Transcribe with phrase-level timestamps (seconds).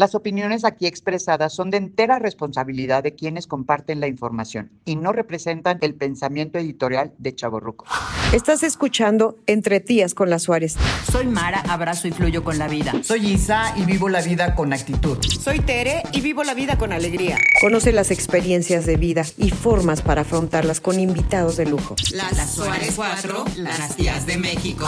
[0.00, 5.12] Las opiniones aquí expresadas son de entera responsabilidad de quienes comparten la información y no
[5.12, 7.84] representan el pensamiento editorial de Chaborruco.
[8.32, 10.78] Estás escuchando Entre Tías con las Suárez.
[11.12, 12.94] Soy Mara, abrazo y fluyo con la vida.
[13.02, 15.18] Soy Isa y vivo la vida con actitud.
[15.22, 17.36] Soy Tere y vivo la vida con alegría.
[17.60, 21.94] Conoce las experiencias de vida y formas para afrontarlas con invitados de lujo.
[22.14, 24.86] Las, las Suárez 4, las tías de México.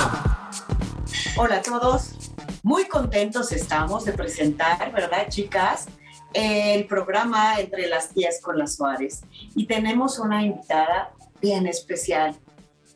[1.37, 2.32] Hola a todos.
[2.63, 5.87] Muy contentos estamos de presentar, ¿verdad, chicas?
[6.33, 9.23] El programa Entre las tías con las Suárez.
[9.55, 12.37] Y tenemos una invitada bien especial,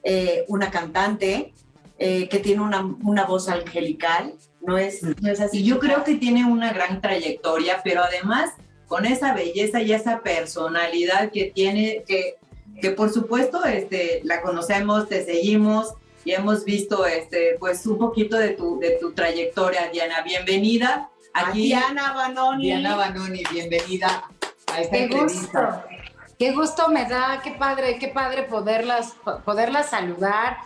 [0.02, 1.52] eh, una cantante
[1.98, 5.64] eh, que tiene una, una, voz angelical, ¿no es, no es así?
[5.64, 8.50] Yo creo que tiene una gran trayectoria, pero además
[8.86, 12.36] con esa belleza y esa personalidad que tiene, que,
[12.80, 15.94] que por supuesto este, la conocemos, te seguimos,
[16.26, 20.22] y hemos visto este, pues un poquito de tu, de tu trayectoria, Diana.
[20.22, 21.66] Bienvenida aquí.
[21.66, 22.64] Diana Banoni.
[22.64, 24.28] Diana Banoni, bienvenida
[24.66, 25.84] a esta qué entrevista.
[25.86, 25.96] Gusto.
[26.36, 30.56] Qué gusto me da, qué padre, qué padre poderlas, poderlas saludar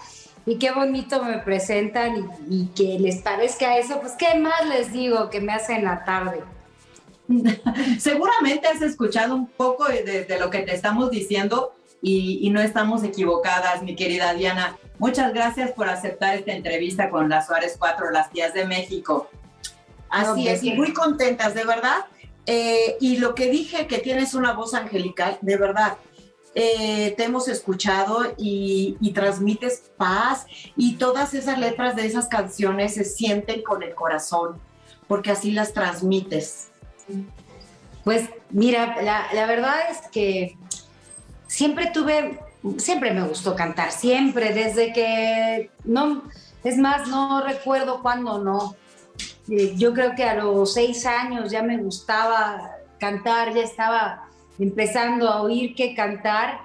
[0.46, 4.94] y qué bonito me presentan y, y que les parezca eso, pues qué más les
[4.94, 6.42] digo que me hacen la tarde.
[7.98, 12.60] Seguramente has escuchado un poco de, de, lo que te estamos diciendo y, y, no
[12.60, 14.76] estamos equivocadas, mi querida Diana.
[14.98, 19.28] Muchas gracias por aceptar esta entrevista con las Suárez 4, las tías de México.
[20.10, 22.04] Así es, y muy contentas, de verdad.
[22.46, 25.96] Eh, y lo que dije, que tienes una voz angelical, de verdad.
[26.56, 30.46] Eh, te hemos escuchado y, y, transmites paz
[30.76, 34.60] y todas esas letras de esas canciones se sienten con el corazón,
[35.06, 36.70] porque así las transmites.
[38.02, 40.58] Pues mira, la, la verdad es que
[41.50, 42.38] siempre tuve
[42.78, 46.22] siempre me gustó cantar, siempre, desde que no,
[46.62, 48.74] es más, no recuerdo cuándo no.
[49.48, 54.28] Eh, yo creo que a los seis años ya me gustaba cantar, ya estaba
[54.58, 56.60] empezando a oír que cantar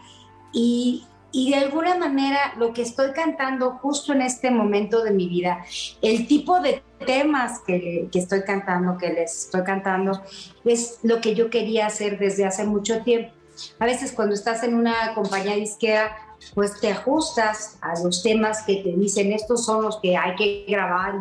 [0.51, 5.28] y, y de alguna manera lo que estoy cantando justo en este momento de mi
[5.28, 5.66] vida,
[6.01, 10.22] el tipo de temas que, que estoy cantando, que les estoy cantando,
[10.66, 13.31] es lo que yo quería hacer desde hace mucho tiempo
[13.80, 16.16] a veces cuando estás en una compañía disquera,
[16.54, 20.66] pues te ajustas a los temas que te dicen, estos son los que hay que
[20.68, 21.16] grabar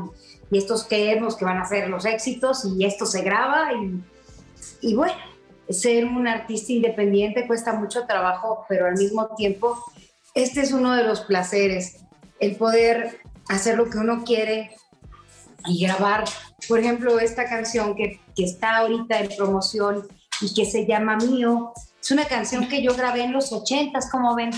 [0.50, 4.03] y, y estos creemos que van a ser los éxitos y esto se graba y,
[4.81, 5.15] y bueno,
[5.69, 9.78] ser un artista independiente cuesta mucho trabajo, pero al mismo tiempo
[10.34, 12.05] este es uno de los placeres,
[12.41, 14.71] el poder hacer lo que uno quiere
[15.66, 16.25] y grabar,
[16.69, 20.06] por ejemplo, esta canción que, que está ahorita en promoción
[20.41, 21.72] y que se llama Mío,
[22.04, 24.50] es una canción que yo grabé en los ochentas, como ven.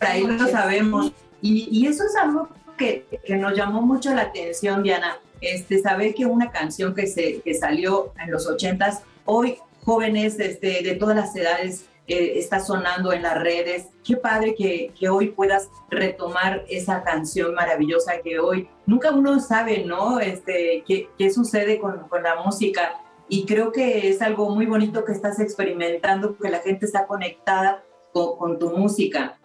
[0.00, 1.12] Por ahí lo sabemos.
[1.40, 5.18] Y, y eso es algo que, que, nos llamó mucho la atención, Diana.
[5.40, 10.82] Este, saber que una canción que, se, que salió en los ochentas, hoy jóvenes este,
[10.82, 13.90] de todas las edades eh, está sonando en las redes.
[14.04, 19.84] Qué padre que, que, hoy puedas retomar esa canción maravillosa que hoy nunca uno sabe,
[19.84, 20.18] ¿no?
[20.18, 22.98] Este, qué, qué sucede con, con la música
[23.28, 27.84] y creo que es algo muy bonito que estás experimentando, que la gente está conectada
[28.12, 29.38] con, tu música.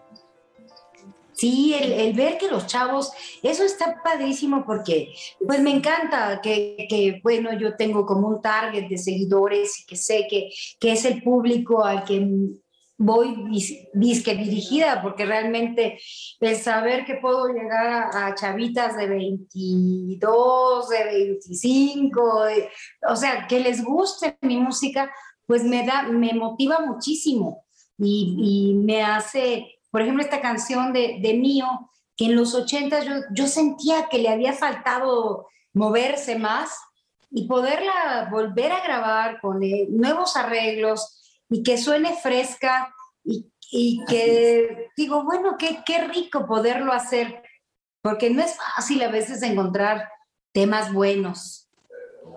[1.33, 3.11] Sí, el, el, ver que los chavos,
[3.43, 5.13] eso está padrísimo porque
[5.45, 9.95] pues me encanta que, que, bueno, yo tengo como un target de seguidores y que
[9.95, 10.49] sé que,
[10.79, 12.27] que es el público al que
[12.97, 13.35] voy
[13.93, 15.99] disque dirigida, porque realmente
[16.39, 22.69] el saber que puedo llegar a, chavitas de 22, de 25, de,
[23.07, 25.11] o sea, que les guste mi música,
[25.45, 27.65] pues me da, me motiva muchísimo
[27.97, 33.03] y, y me hace, por ejemplo, esta canción de, de Mío, que en los 80
[33.03, 36.71] yo, yo sentía que le había faltado moverse más
[37.29, 44.03] y poderla volver a grabar con eh, nuevos arreglos, y que suene fresca y, y
[44.05, 47.43] que digo, bueno, qué, qué rico poderlo hacer,
[48.01, 50.09] porque no es fácil a veces encontrar
[50.53, 51.69] temas buenos.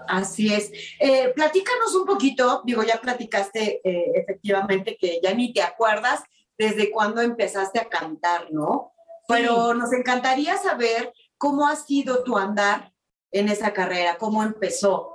[0.08, 0.72] Así es.
[0.98, 6.22] Eh, platícanos un poquito, digo, ya platicaste eh, efectivamente que ya ni te acuerdas
[6.58, 8.92] desde cuándo empezaste a cantar, ¿no?
[9.28, 9.78] Pero sí.
[9.78, 12.92] nos encantaría saber cómo ha sido tu andar
[13.32, 14.18] en esa carrera?
[14.18, 15.09] ¿Cómo empezó?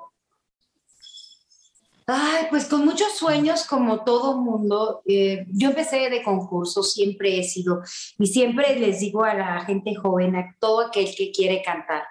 [2.07, 5.01] Ay, pues con muchos sueños, como todo mundo.
[5.05, 7.81] Eh, yo empecé de concurso, siempre he sido,
[8.19, 12.03] y siempre les digo a la gente joven, a todo aquel que quiere cantar,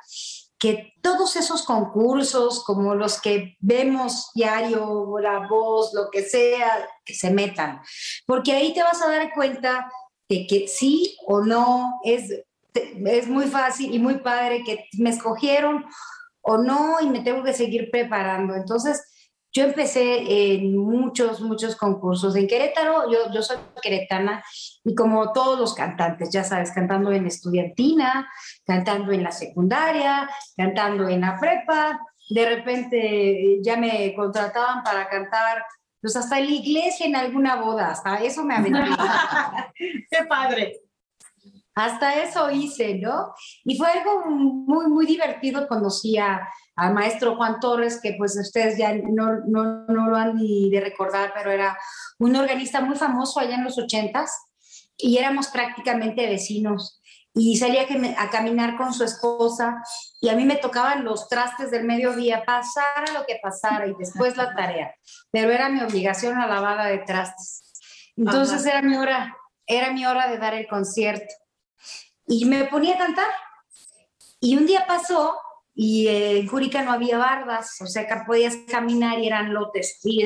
[0.58, 7.14] que todos esos concursos, como los que vemos diario, La Voz, lo que sea, que
[7.14, 7.80] se metan,
[8.26, 9.88] porque ahí te vas a dar cuenta
[10.28, 12.32] de que sí o no es,
[12.74, 15.84] es muy fácil y muy padre que me escogieron
[16.40, 18.54] o no y me tengo que seguir preparando.
[18.54, 19.02] Entonces,
[19.54, 22.34] yo empecé en muchos, muchos concursos.
[22.34, 24.42] En Querétaro, yo, yo soy queretana
[24.82, 28.28] y como todos los cantantes, ya sabes, cantando en estudiantina,
[28.66, 32.00] cantando en la secundaria, cantando en la prepa.
[32.28, 35.64] De repente ya me contrataban para cantar,
[36.00, 38.80] pues hasta en la iglesia, en alguna boda, hasta eso me aventé.
[40.10, 40.80] ¡Qué padre!
[41.74, 43.34] Hasta eso hice, ¿no?
[43.64, 45.66] Y fue algo muy, muy divertido.
[45.66, 50.36] Conocí a al maestro Juan Torres, que pues ustedes ya no, no, no, lo han
[50.36, 51.78] ni de recordar, pero era
[52.18, 54.32] un organista muy famoso allá en los ochentas
[54.96, 57.00] y éramos prácticamente vecinos.
[57.36, 57.82] Y salía
[58.18, 59.82] a caminar con su esposa
[60.20, 64.36] y a mí me tocaban los trastes del mediodía, pasara lo que pasara y después
[64.36, 64.94] la tarea.
[65.32, 67.72] Pero era mi obligación la lavada de trastes.
[68.16, 69.36] Entonces era mi hora,
[69.66, 71.34] era mi hora de dar el concierto.
[72.26, 73.28] Y me ponía a cantar.
[74.40, 75.36] Y un día pasó
[75.74, 79.98] y en Jurica no había bardas, o sea que podías caminar y eran lotes.
[80.04, 80.24] Y,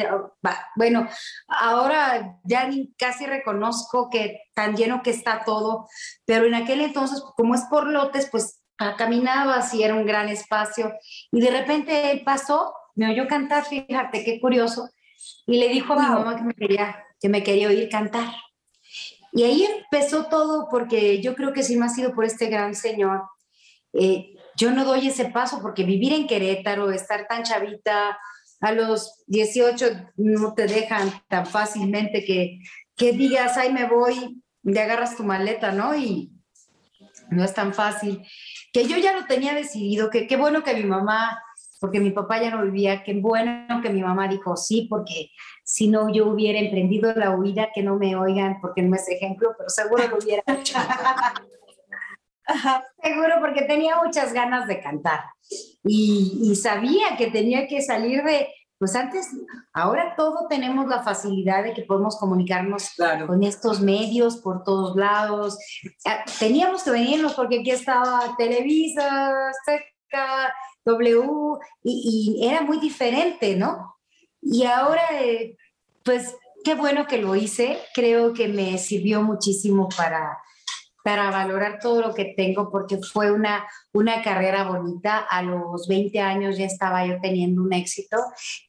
[0.76, 1.08] bueno,
[1.48, 2.68] ahora ya
[2.98, 5.88] casi reconozco que tan lleno que está todo,
[6.26, 8.62] pero en aquel entonces, como es por lotes, pues
[8.96, 10.92] caminabas y era un gran espacio.
[11.32, 14.90] Y de repente él pasó, me oyó cantar, fíjate qué curioso,
[15.46, 18.28] y le dijo a mi mamá que me quería, que me quería oír cantar.
[19.32, 22.74] Y ahí empezó todo, porque yo creo que si no ha sido por este gran
[22.74, 23.22] señor,
[23.92, 28.18] eh, yo no doy ese paso porque vivir en Querétaro, estar tan chavita,
[28.60, 29.86] a los 18
[30.16, 32.58] no te dejan tan fácilmente que,
[32.96, 35.94] que digas, ay, me voy, y agarras tu maleta, ¿no?
[35.96, 36.32] Y
[37.30, 38.22] no es tan fácil.
[38.72, 41.40] Que yo ya lo tenía decidido, que qué bueno que mi mamá,
[41.80, 45.30] porque mi papá ya no vivía, qué bueno que mi mamá dijo sí, porque
[45.64, 49.54] si no yo hubiera emprendido la huida, que no me oigan, porque no es ejemplo,
[49.56, 50.78] pero seguro lo hubiera hecho.
[53.02, 55.20] Seguro, porque tenía muchas ganas de cantar
[55.84, 58.48] y, sabía que tenía que salir de,
[58.78, 59.28] pues antes,
[59.72, 62.92] ahora todo tenemos la facilidad de que podemos comunicarnos
[63.26, 65.58] con estos medios por todos lados.
[66.06, 70.54] Ah, teníamos que venirnos porque aquí estaba Televisa, Azteca,
[70.88, 73.96] W, y, era muy diferente, ¿no?
[74.40, 75.56] Y ahora, eh,
[76.04, 80.38] pues qué bueno que lo hice, creo que me sirvió muchísimo para
[81.08, 85.16] para valorar todo lo que tengo, porque fue una, una carrera bonita.
[85.18, 88.18] A los 20 años ya estaba yo teniendo un éxito,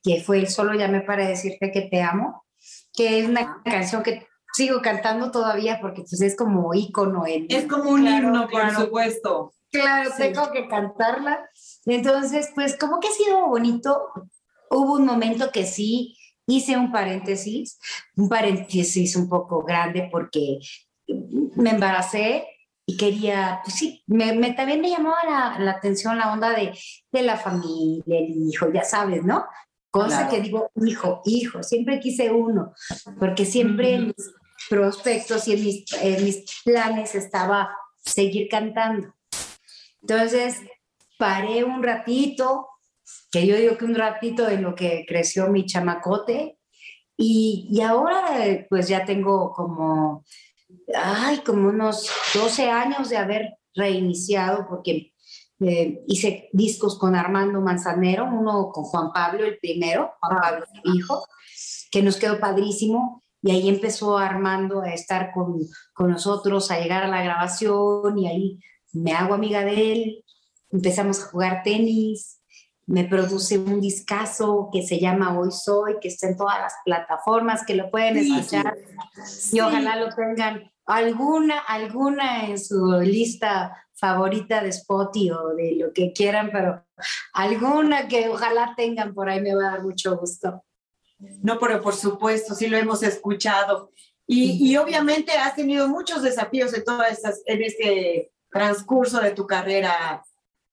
[0.01, 2.45] que fue el Solo llamé para decirte que te amo,
[2.94, 7.25] que es una canción que sigo cantando todavía porque pues es como ícono.
[7.27, 9.51] En, es como un himno, por supuesto.
[9.69, 11.49] Claro, tengo que cantarla.
[11.85, 14.09] Entonces, pues como que ha sido bonito.
[14.69, 16.15] Hubo un momento que sí,
[16.45, 17.79] hice un paréntesis,
[18.15, 20.59] un paréntesis un poco grande porque
[21.55, 22.45] me embaracé
[22.85, 26.77] y quería, pues sí, me, también me llamaba la, la, atención la onda de,
[27.11, 29.45] de, la familia, el hijo, ya sabes, ¿no?
[29.91, 32.74] Cosa que digo, hijo, hijo, siempre quise uno,
[33.19, 34.33] porque siempre en mis
[34.69, 39.13] prospectos y en mis, en mis planes estaba seguir cantando.
[40.01, 40.57] Entonces,
[41.19, 42.69] paré un ratito,
[43.31, 46.57] que yo digo que un ratito de lo que creció mi chamacote,
[47.15, 50.23] y, y ahora pues ya tengo como
[50.95, 55.13] ay, como unos 12 años de haber reiniciado, porque
[55.59, 60.41] eh, hice discos con Armando Manzanero, uno con Juan Pablo, el primero, Juan ah.
[60.41, 61.23] Pablo, hijo,
[61.91, 63.23] que nos quedó padrísimo.
[63.41, 65.59] Y ahí empezó Armando a estar con,
[65.93, 68.59] con nosotros, a llegar a la grabación, y ahí
[68.91, 70.25] me hago amiga de él,
[70.71, 72.39] empezamos a jugar tenis,
[72.85, 77.63] me produce un discazo que se llama Hoy Soy, que está en todas las plataformas,
[77.63, 78.77] que lo pueden escuchar
[79.51, 85.93] y ojalá lo tengan alguna, alguna en su lista favorita de Spotify o de lo
[85.93, 86.83] que quieran, pero
[87.33, 90.63] alguna que ojalá tengan por ahí me va a dar mucho gusto.
[91.19, 93.91] No, pero por supuesto, sí lo hemos escuchado.
[94.25, 99.45] Y, y obviamente has tenido muchos desafíos en todas estas, en este transcurso de tu
[99.45, 100.23] carrera.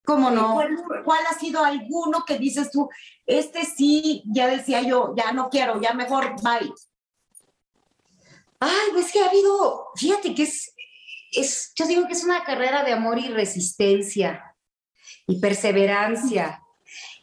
[0.07, 0.55] ¿Cómo no?
[0.55, 2.89] ¿Cuál, ¿Cuál, ha sido alguno que dices tú,
[3.27, 6.73] este sí, ya decía yo, ya no quiero, ya mejor bye?
[8.61, 10.73] Ay, pues que ha habido, fíjate que es,
[11.33, 14.43] es, yo digo que es una carrera de amor y resistencia.
[15.27, 16.63] y perseverancia.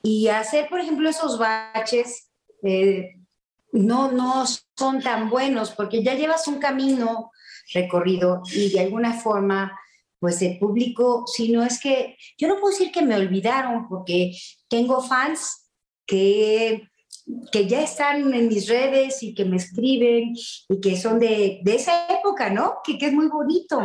[0.01, 2.29] Y hacer, por ejemplo, esos baches
[2.63, 3.15] eh,
[3.71, 4.45] no, no
[4.77, 7.31] son tan buenos porque ya llevas un camino
[7.73, 9.79] recorrido y de alguna forma,
[10.23, 14.31] pues el público, si no es que, yo no puedo decir que me olvidaron porque
[14.69, 15.69] tengo fans
[16.05, 16.87] que
[17.51, 20.33] que ya están en mis redes y que me escriben
[20.69, 22.75] y que son de, de esa época, ¿no?
[22.83, 23.81] Que, que, es muy bonito.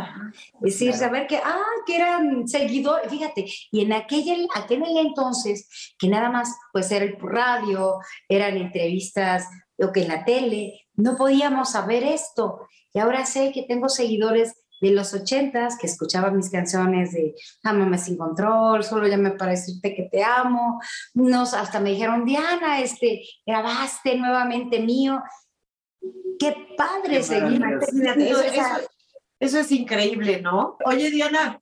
[0.61, 6.07] Es decir, saber que, ah, que eran seguidores, fíjate, y en aquel, aquel entonces, que
[6.07, 9.45] nada más pues era el radio, eran entrevistas
[9.77, 12.67] o que en la tele, no podíamos saber esto.
[12.93, 17.97] Y ahora sé que tengo seguidores de los ochentas que escuchaba mis canciones de Amame
[17.97, 20.79] sin control, solo llame para decirte que te amo.
[21.13, 25.21] Nos, hasta me dijeron, Diana, este, grabaste nuevamente mío.
[26.39, 27.61] Qué padre seguir.
[29.39, 30.77] Eso, es increíble, ¿no?
[30.85, 31.59] Oye, Diana,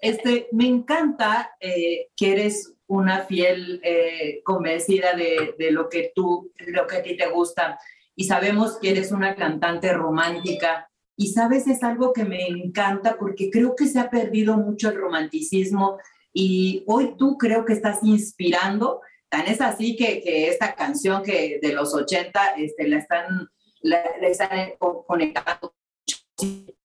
[0.00, 6.52] este, me encanta eh, que eres una fiel eh, convencida de, de, lo que tú,
[6.58, 7.78] lo que a ti te gusta.
[8.16, 10.88] Y sabemos que eres una cantante romántica
[11.20, 14.96] y sabes, es algo que me encanta porque creo que se ha perdido mucho el
[14.96, 15.98] romanticismo
[16.32, 19.00] y hoy tú creo que estás inspirando.
[19.28, 23.48] Tan es así que, que esta canción que de los 80 este, la están,
[23.80, 24.74] la, están
[25.08, 25.74] conectando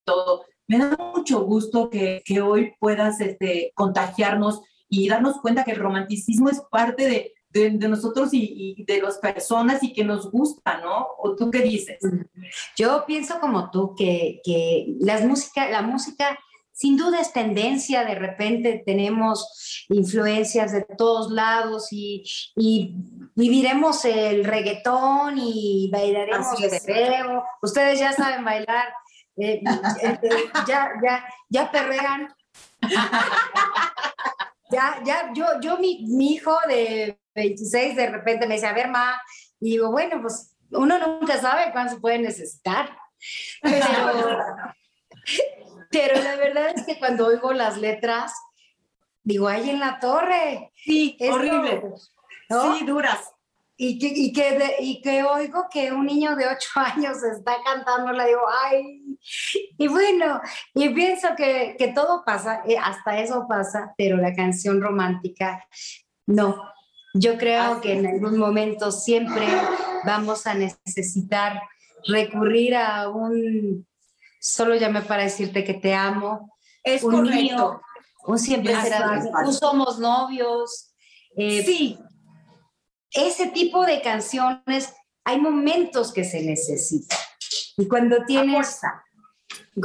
[0.03, 0.45] todo.
[0.67, 5.79] Me da mucho gusto que, que hoy puedas este, contagiarnos y darnos cuenta que el
[5.79, 11.07] romanticismo es parte de, de, nosotros y, de las personas y que nos gusta, ¿no?
[11.19, 11.99] ¿O tú qué dices?
[12.75, 16.37] Yo pienso como tú, que, que las música, la música
[16.71, 22.23] sin duda es tendencia, de repente tenemos influencias de todos lados y,
[22.55, 22.95] y
[23.35, 27.43] viviremos el reggaetón y bailaremos el perreo.
[27.61, 28.87] Ustedes ya saben bailar,
[29.37, 29.61] eh,
[30.01, 32.33] eh, eh, ya, ya, ya perrean.
[34.71, 38.89] ya, ya, yo, yo mi, mi hijo de 26 de repente me dice, a ver,
[38.89, 39.21] ma,
[39.59, 42.97] y digo, bueno, pues uno nunca sabe cuándo se puede necesitar.
[45.91, 48.33] Pero, la verdad es que cuando oigo las letras,
[49.23, 50.71] digo, ahí en la torre.
[50.75, 51.83] Sí, es horrible.
[52.49, 53.31] Sí, duras.
[53.75, 58.11] Y que, y, que y que oigo que un niño de ocho años está cantando,
[58.11, 59.03] le digo, ay,
[59.77, 60.41] y bueno,
[60.73, 65.65] y pienso que, que todo pasa, eh, hasta eso pasa, pero la canción romántica,
[66.27, 66.72] no,
[67.13, 69.47] yo creo que en algún momento siempre
[70.03, 71.61] vamos a necesitar
[72.07, 73.87] recurrir a un
[74.39, 76.57] solo llame para decirte que te amo.
[76.83, 77.81] Es un correcto.
[78.25, 80.93] un siempre será, un somos novios.
[81.37, 81.99] Eh, sí.
[83.11, 84.91] Ese tipo de canciones,
[85.23, 87.19] hay momentos que se necesitan.
[87.77, 88.79] Y cuando tienes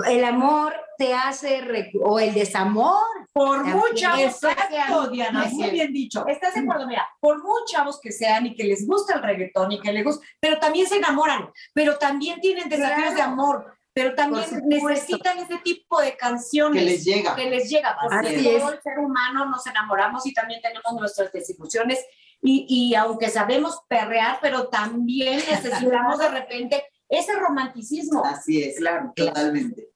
[0.06, 3.06] el amor te hace, o el desamor.
[3.32, 6.26] Por muchos exacto, Diana, muy bien dicho.
[6.26, 6.86] ¿Estás de acuerdo?
[6.86, 10.04] Mira, por muchos chavos que sean y que les gusta el reggaetón y que les
[10.04, 15.58] gusta, pero también se enamoran, pero también tienen desafíos de amor, pero también necesitan ese
[15.58, 16.82] tipo de canciones.
[16.82, 17.36] Que les llega.
[17.36, 22.04] Que les llega, porque todo el ser humano nos enamoramos y también tenemos nuestras desilusiones
[22.40, 28.24] y, y aunque sabemos perrear, pero también necesitamos de repente ese romanticismo.
[28.24, 29.88] Así es, claro, totalmente.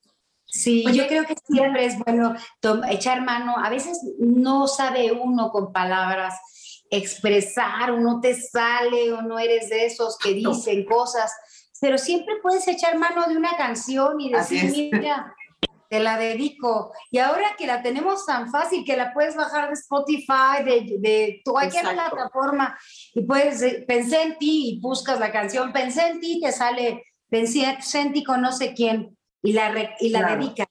[0.47, 2.35] Sí, yo creo que siempre es bueno
[2.91, 3.55] echar mano.
[3.57, 6.35] A veces no sabe uno con palabras
[6.91, 11.33] expresar, o no te sale, o no eres de esos que dicen cosas,
[11.81, 15.35] pero siempre puedes echar mano de una canción y decir, mira,
[15.93, 16.91] te la dedico.
[17.11, 21.43] Y ahora que la tenemos tan fácil, que la puedes bajar de Spotify, de, de
[21.45, 22.79] cualquier plataforma,
[23.13, 27.05] y puedes, eh, pensé en ti y buscas la canción, pensé en ti, te sale,
[27.29, 29.71] pensé en ti con no sé quién y la,
[30.01, 30.69] y la dedicas.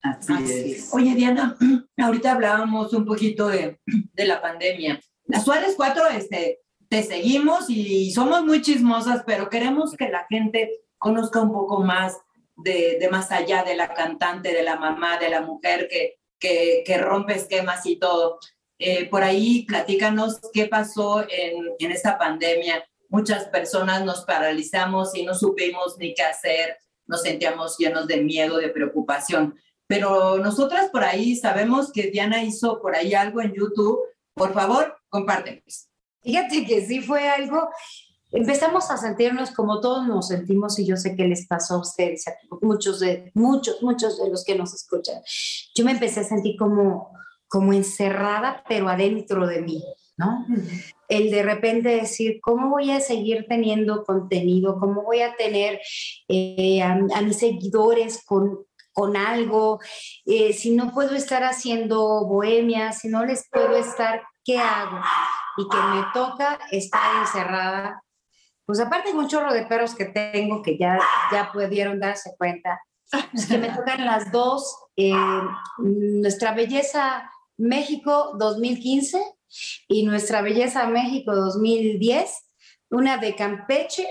[0.00, 0.94] Así, es.
[0.94, 1.56] Oye, Diana,
[1.98, 3.80] ahorita hablábamos un poquito de,
[4.12, 5.00] de la pandemia.
[5.24, 10.70] Las Suárez 4, este, te seguimos y somos muy chismosas, pero queremos que la gente
[10.98, 12.16] conozca un poco más
[12.62, 16.98] de, más allá de la cantante, de la mamá, de la mujer que, que, que
[16.98, 18.38] rompe esquemas y todo.
[18.78, 22.84] Eh, por ahí, platícanos qué pasó en, en esta pandemia.
[23.08, 26.76] Muchas personas nos paralizamos y no supimos ni qué hacer
[27.10, 29.58] nos sentíamos llenos de miedo, de preocupación.
[29.86, 33.98] Pero nosotras por ahí sabemos que Diana hizo por ahí algo en YouTube.
[34.32, 35.88] Por favor, compártenos.
[36.22, 37.68] Fíjate que sí fue algo,
[38.32, 42.26] empezamos a sentirnos como todos nos sentimos y yo sé que les pasó a ustedes,
[42.28, 45.20] a muchos de, muchos, muchos de los que nos escuchan.
[45.74, 47.12] Yo me empecé a sentir como,
[47.48, 49.84] como encerrada, pero adentro de mí,
[50.16, 50.46] ¿no?
[51.10, 54.78] el de repente decir, ¿cómo voy a seguir teniendo contenido?
[54.78, 55.80] ¿Cómo voy a tener
[56.28, 59.80] eh, a, mis seguidores con, con algo,
[60.24, 65.00] eh, si no puedo estar haciendo bohemia, si no les puedo estar, ¿qué hago?
[65.56, 68.02] Y que me toca estar encerrada.
[68.70, 70.96] Pues aparte de un chorro de perros que tengo que ya,
[71.32, 72.80] ya pudieron darse cuenta,
[73.32, 75.12] pues que me tocan las dos, eh,
[75.78, 79.20] nuestra belleza México 2015
[79.88, 82.32] y nuestra belleza México 2010,
[82.90, 84.06] una de Campeche,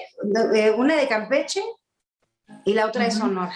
[0.54, 1.64] eh, una de Campeche
[2.66, 3.56] y la otra de Sonora,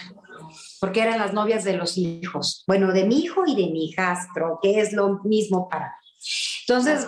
[0.80, 4.58] porque eran las novias de los hijos, bueno, de mi hijo y de mi hijastro,
[4.62, 6.24] que es lo mismo para mí.
[6.66, 7.06] Entonces,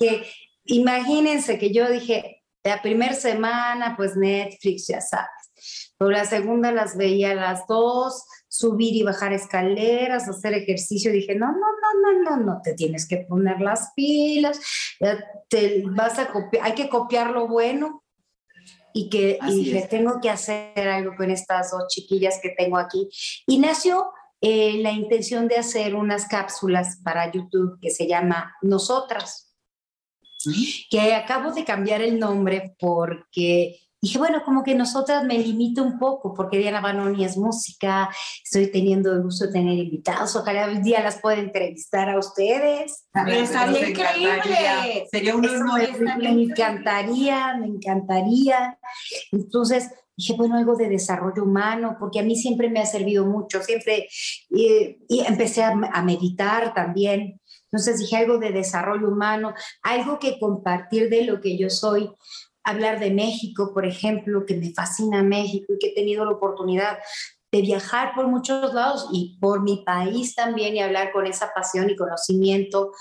[0.00, 0.26] que
[0.64, 6.96] imagínense que yo dije, la primera semana, pues Netflix, ya sabes, pero la segunda las
[6.96, 11.12] veía a las dos, subir y bajar escaleras, hacer ejercicio.
[11.12, 14.60] Dije, no, no, no, no, no, no, te tienes que poner las pilas,
[15.48, 18.02] te vas a copiar, hay que copiar lo bueno.
[18.96, 23.08] Y que y dije, tengo que hacer algo con estas dos chiquillas que tengo aquí.
[23.44, 29.43] Y nació eh, la intención de hacer unas cápsulas para YouTube que se llama Nosotras,
[30.90, 35.98] que acabo de cambiar el nombre porque dije, bueno, como que nosotras me limito un
[35.98, 38.10] poco, porque Diana Banoni es música,
[38.44, 43.06] estoy teniendo el gusto de tener invitados, ojalá un día las pueda entrevistar a ustedes.
[43.26, 45.08] Estaría increíble.
[45.10, 46.18] Sería un honor.
[46.18, 48.78] Me encantaría, me encantaría.
[49.32, 53.62] Entonces, dije, bueno, algo de desarrollo humano, porque a mí siempre me ha servido mucho,
[53.62, 54.06] siempre,
[54.50, 57.40] y empecé a, a meditar también.
[57.74, 59.52] Entonces dije algo de desarrollo humano,
[59.82, 62.08] algo que compartir de lo que yo soy,
[62.62, 66.98] hablar de México, por ejemplo, que me fascina México y que he tenido la oportunidad
[67.50, 71.90] de viajar por muchos lados y por mi país también y hablar con esa pasión
[71.90, 72.92] y conocimiento.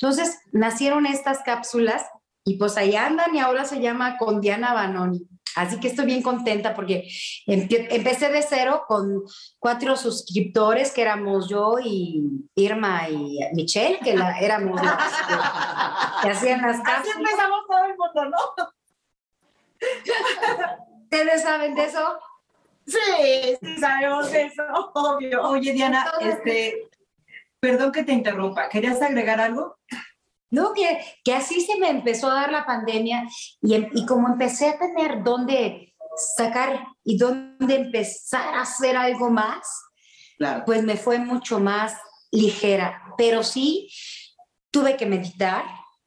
[0.00, 2.06] Entonces, nacieron estas cápsulas
[2.44, 5.26] y pues ahí andan y ahora se llama con Diana Banoni.
[5.54, 7.08] Así que estoy bien contenta porque
[7.46, 9.22] empecé de cero con
[9.58, 12.22] cuatro suscriptores que éramos yo y
[12.54, 14.96] Irma y Michelle, que éramos las
[16.22, 17.00] que, hacían las cápsulas.
[17.00, 18.38] Así empezamos todo el mundo, ¿no?
[21.02, 22.18] ¿Ustedes saben de eso?
[22.86, 22.98] Sí,
[23.60, 24.62] sí sabemos de eso,
[24.94, 25.42] obvio.
[25.42, 26.88] Oye, Diana, este,
[27.60, 29.76] perdón que te interrumpa, ¿querías agregar algo?
[30.52, 33.26] No, que, que así se me empezó a dar la pandemia
[33.60, 35.94] y, em, y como empecé a tener dónde
[36.36, 39.66] sacar y dónde empezar a hacer algo más,
[40.66, 41.94] pues me fue mucho más
[42.30, 43.02] ligera.
[43.16, 43.90] Pero sí,
[44.70, 45.64] tuve que meditar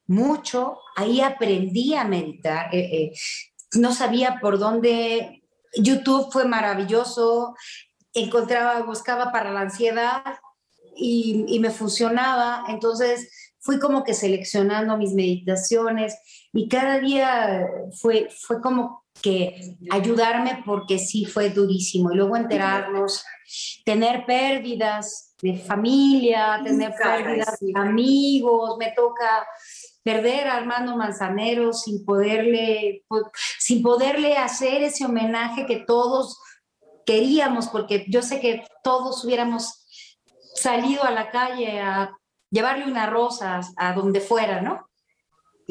[0.08, 2.74] mucho, ahí aprendí a meditar.
[2.74, 3.12] Eh, eh,
[3.74, 5.44] no sabía por dónde.
[5.78, 7.56] YouTube fue maravilloso,
[8.14, 10.24] encontraba, buscaba para la ansiedad
[10.96, 12.66] y, me funcionaba.
[12.70, 16.16] Entonces fui como que seleccionando mis meditaciones
[16.54, 17.68] y cada día
[18.00, 22.12] fue, fue como que ayudarme porque sí fue durísimo.
[22.12, 23.26] Y luego enterarnos,
[23.84, 29.48] tener pérdidas de familia, tener pérdidas de amigos, me toca
[30.04, 33.04] perder a Armando Manzanero sin poderle,
[33.58, 36.40] sin poderle hacer ese homenaje que todos
[37.04, 39.88] queríamos, porque yo sé que todos hubiéramos
[40.54, 42.16] salido a la calle a
[42.56, 44.90] llevarle unas rosas a donde fuera, ¿no?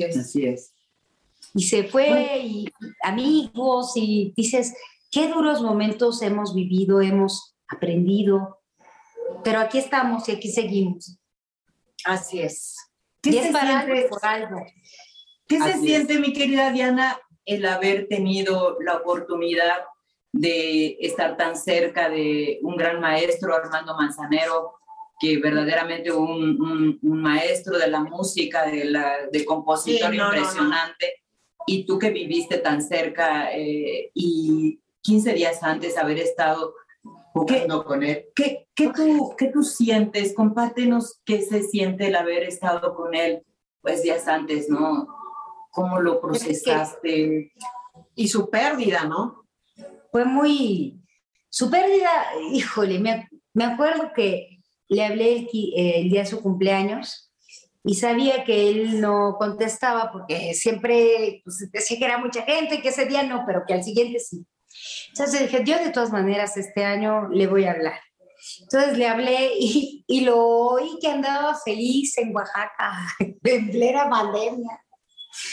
[0.07, 0.75] Así es.
[1.55, 2.69] Y se fue, y
[3.03, 4.75] amigos, y dices,
[5.11, 8.61] qué duros momentos hemos vivido, hemos aprendido,
[9.43, 11.19] pero aquí estamos y aquí seguimos.
[12.05, 12.77] Así es.
[13.23, 14.63] ¿Qué se siente, por algo.
[15.49, 19.85] ¿Qué se siente, mi querida Diana, el haber tenido la oportunidad
[20.33, 24.75] de estar tan cerca de un gran maestro, Armando Manzanero,
[25.25, 31.23] que verdaderamente un, un, maestro de la música, de, la, de compositor impresionante,
[31.67, 36.75] y tú que viviste tan cerca eh, y 15 días antes haber estado
[37.33, 38.27] jugando con él.
[38.35, 40.35] ¿Qué, qué, tú, ¿Qué tú sientes?
[40.35, 43.43] Compártenos qué se siente el haber estado con él
[43.81, 45.07] pues días antes, ¿no?
[45.71, 47.53] ¿Cómo lo procesaste?
[48.15, 49.47] Y su pérdida, ¿no?
[50.11, 51.01] Fue muy...
[51.49, 52.11] Su pérdida,
[52.53, 54.54] híjole, me, me acuerdo que
[54.89, 57.33] le hablé el, el día de su cumpleaños
[57.85, 62.89] y sabía que él no contestaba porque siempre pues, decía que era mucha gente, que
[62.89, 64.47] ese día no, pero que al siguiente sí.
[65.11, 68.01] Entonces dije, yo de todas maneras este año le voy a hablar.
[68.61, 74.81] Entonces le hablé y, y lo oí que andaba feliz en Oaxaca, en plena pandemia.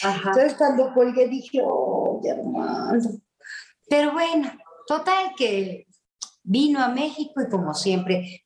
[0.03, 2.99] Entonces cuando colgué dije, oh, hermano.
[3.89, 4.51] Pero bueno,
[4.87, 5.87] total que
[6.43, 8.45] vino a México y como siempre,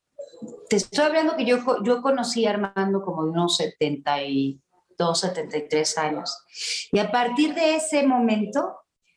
[0.68, 6.44] te estoy hablando que yo, yo conocí a Armando como de unos 72, 73 años.
[6.92, 8.76] Y a partir de ese momento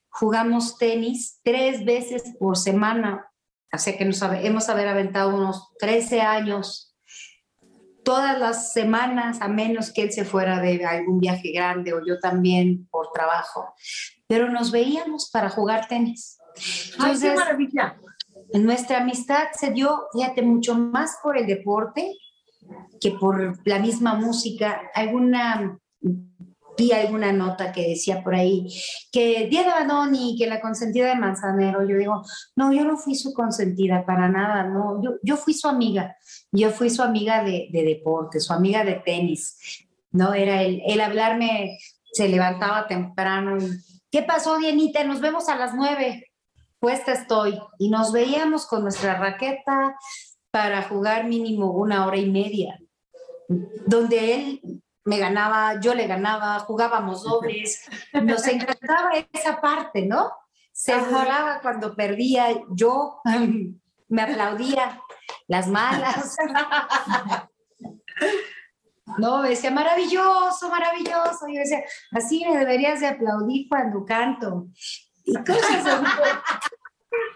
[0.09, 3.31] jugamos tenis tres veces por semana.
[3.77, 6.95] sea que nos hemos haber aventado unos 13 años,
[8.03, 12.19] todas las semanas, a menos que él se fuera de algún viaje grande o yo
[12.19, 13.73] también por trabajo,
[14.27, 16.37] pero nos veíamos para jugar tenis.
[16.93, 17.97] Entonces, ¡Ay, qué maravilla!
[18.53, 22.15] Nuestra amistad se dio, fíjate, mucho más por el deporte
[22.99, 24.81] que por la misma música.
[24.93, 25.79] Alguna
[26.79, 28.67] vi alguna nota que decía por ahí
[29.11, 32.23] que Diana Badoni, que la consentida de Manzanero, yo digo,
[32.55, 36.15] no, yo no fui su consentida para nada, no, yo, yo fui su amiga,
[36.51, 40.33] yo fui su amiga de, de deporte, su amiga de tenis, ¿no?
[40.33, 41.77] Era el, el hablarme,
[42.13, 43.57] se levantaba temprano
[44.11, 45.03] ¿qué pasó, Dianita?
[45.03, 46.28] Nos vemos a las nueve,
[46.79, 49.95] puesta estoy, y nos veíamos con nuestra raqueta
[50.51, 52.79] para jugar mínimo una hora y media,
[53.85, 60.31] donde él me ganaba, yo le ganaba, jugábamos dobles, nos encantaba esa parte, ¿no?
[60.71, 63.21] Se burlaba cuando perdía, yo
[64.07, 65.01] me aplaudía
[65.47, 66.35] las malas.
[69.17, 71.47] No, me decía, maravilloso, maravilloso.
[71.47, 74.67] Yo decía, así me deberías de aplaudir cuando canto.
[75.29, 76.01] Y cosas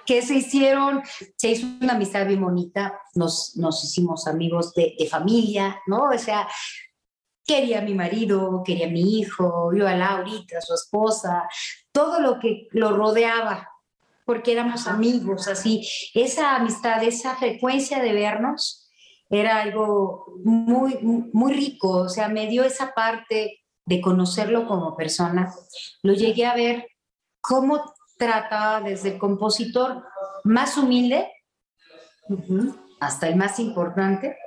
[0.06, 1.01] que se hicieron,
[1.36, 6.10] se hizo una amistad bien bonita, nos, nos hicimos amigos de, de familia, ¿no?
[6.13, 6.47] O sea,
[7.45, 11.47] quería a mi marido, quería a mi hijo, yo a Laurita, su esposa,
[11.91, 13.69] todo lo que lo rodeaba,
[14.25, 15.88] porque éramos amigos, así.
[16.13, 18.89] Esa amistad, esa frecuencia de vernos
[19.29, 25.53] era algo muy, muy rico, o sea, me dio esa parte de conocerlo como persona.
[26.03, 26.88] Lo llegué a ver
[27.43, 30.03] cómo trataba desde el compositor
[30.45, 31.29] más humilde
[32.99, 34.38] hasta el más importante,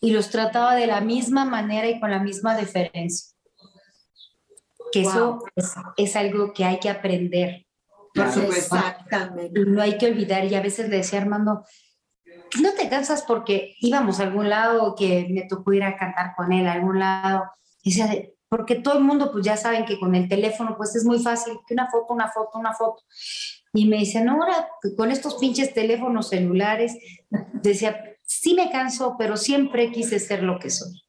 [0.00, 3.34] y los trataba de la misma manera y con la misma deferencia.
[4.92, 5.42] Que eso
[5.96, 7.66] es, algo que hay que aprender.
[8.14, 9.60] exactamente.
[9.66, 11.64] No hay que olvidar, y a veces le decía Armando,
[12.60, 16.52] no te cansas porque íbamos a algún lado que me tocó ir a cantar con
[16.52, 17.44] él, a algún lado,
[17.82, 18.12] y decía,
[18.48, 21.58] porque todo el mundo pues ya saben que con el teléfono pues es muy fácil,
[21.66, 23.02] que una foto, una foto, una foto.
[23.72, 26.96] Y me dicen, ahora con estos pinches teléfonos celulares,
[27.52, 31.02] decía, sí me canso, pero siempre quise ser lo que soy.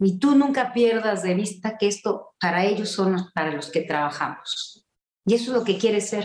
[0.00, 4.81] Y tú nunca pierdas de vista que esto para ellos son para los que trabajamos.
[5.24, 6.24] Y eso es lo que quieres ser.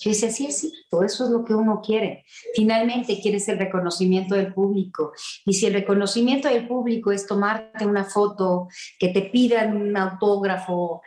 [0.00, 2.24] Yo decía, sí, sí, todo eso es lo que uno quiere.
[2.54, 5.12] Finalmente quieres el reconocimiento del público.
[5.44, 11.02] Y si el reconocimiento del público es tomarte una foto, que te pidan un autógrafo,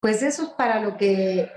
[0.00, 1.48] pues eso es para lo que,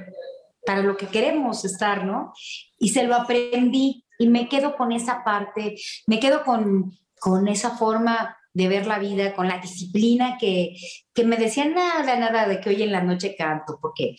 [0.66, 2.34] para lo que queremos estar, ¿no?
[2.78, 5.76] Y se lo aprendí y me quedo con esa parte,
[6.06, 10.76] me quedo con, con esa forma de ver la vida, con la disciplina que,
[11.14, 14.16] que me decían nada, nada de que hoy en la noche canto, porque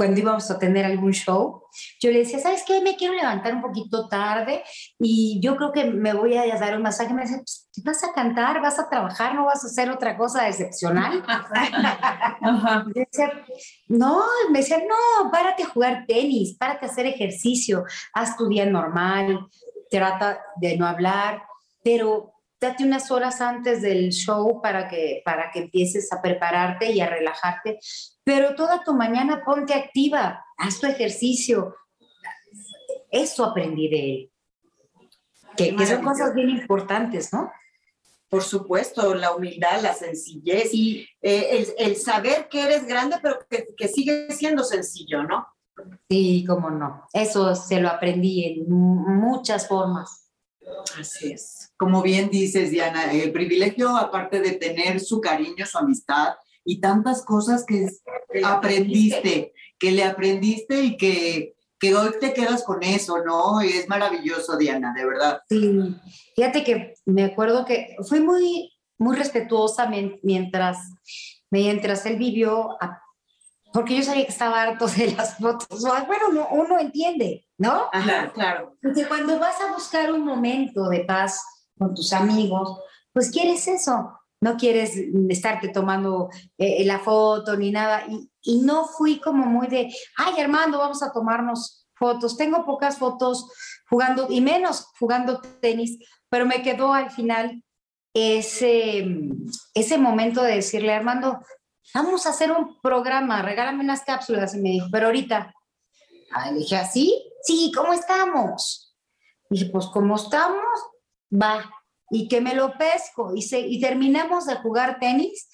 [0.00, 1.62] cuando íbamos a tener algún show,
[2.00, 2.80] yo le decía, ¿sabes qué?
[2.80, 4.62] Me quiero levantar un poquito tarde
[4.98, 7.12] y yo creo que me voy a dar un masaje.
[7.12, 8.62] Me dice, pues, ¿vas a cantar?
[8.62, 9.34] ¿Vas a trabajar?
[9.34, 11.22] ¿No vas a hacer otra cosa excepcional?
[12.94, 13.30] decía,
[13.88, 17.84] no, me decía, no, párate a jugar tenis, párate a hacer ejercicio,
[18.14, 19.50] haz tu día normal,
[19.90, 21.42] trata de no hablar,
[21.84, 27.00] pero date unas horas antes del show para que, para que empieces a prepararte y
[27.00, 27.78] a relajarte,
[28.22, 31.74] pero toda tu mañana ponte activa, haz tu ejercicio.
[33.10, 34.32] Eso aprendí de él.
[35.56, 37.50] Que, son cosas bien importantes, ¿no?
[38.28, 43.66] Por supuesto, la humildad, la sencillez y eh, el, saber que eres grande, pero que,
[43.76, 45.48] que sigue siendo sencillo, ¿no?
[46.08, 47.04] Sí, cómo no.
[47.12, 50.19] Eso se lo aprendí en muchas formas.
[50.98, 56.34] Así es como bien dices, Diana, el privilegio, aparte de tener su cariño, su amistad
[56.62, 57.88] y tantas cosas que
[58.44, 63.64] aprendiste, que le aprendiste y que, que hoy te quedas con eso, ¿no?
[63.64, 65.40] Y es maravilloso, Diana, de verdad.
[65.48, 65.96] Sí,
[66.36, 69.90] fíjate que me acuerdo que fui muy, muy respetuosa
[70.22, 70.76] mientras,
[71.50, 72.76] mientras él vivió,
[73.72, 75.82] porque yo sabía que estaba harto de las fotos.
[76.06, 77.90] Bueno, uno entiende, ¿no?
[77.90, 78.76] Claro, claro.
[78.82, 81.40] Porque cuando vas a buscar un momento de paz,
[81.78, 82.78] con tus amigos,
[83.12, 84.96] pues quieres eso, no quieres
[85.28, 88.04] estarte tomando eh, la foto ni nada.
[88.08, 92.36] Y, y, no fui como muy de, ay Armando, vamos a tomarnos fotos.
[92.36, 93.46] Tengo pocas fotos
[93.88, 95.98] jugando y menos jugando tenis,
[96.30, 97.62] pero me quedó al final
[98.14, 99.06] ese,
[99.74, 101.40] ese momento de decirle, Armando,
[101.94, 104.54] vamos a hacer un programa, regálame unas cápsulas.
[104.54, 105.52] Y me dijo, pero ahorita.
[106.32, 107.29] Ah, dije, ¿así?
[107.42, 108.86] Sí, ¿cómo estamos?
[109.48, 110.64] dije, pues, ¿cómo estamos?
[111.32, 111.70] va,
[112.10, 115.48] y que me lo pesco y, se, y terminamos de jugar tenis,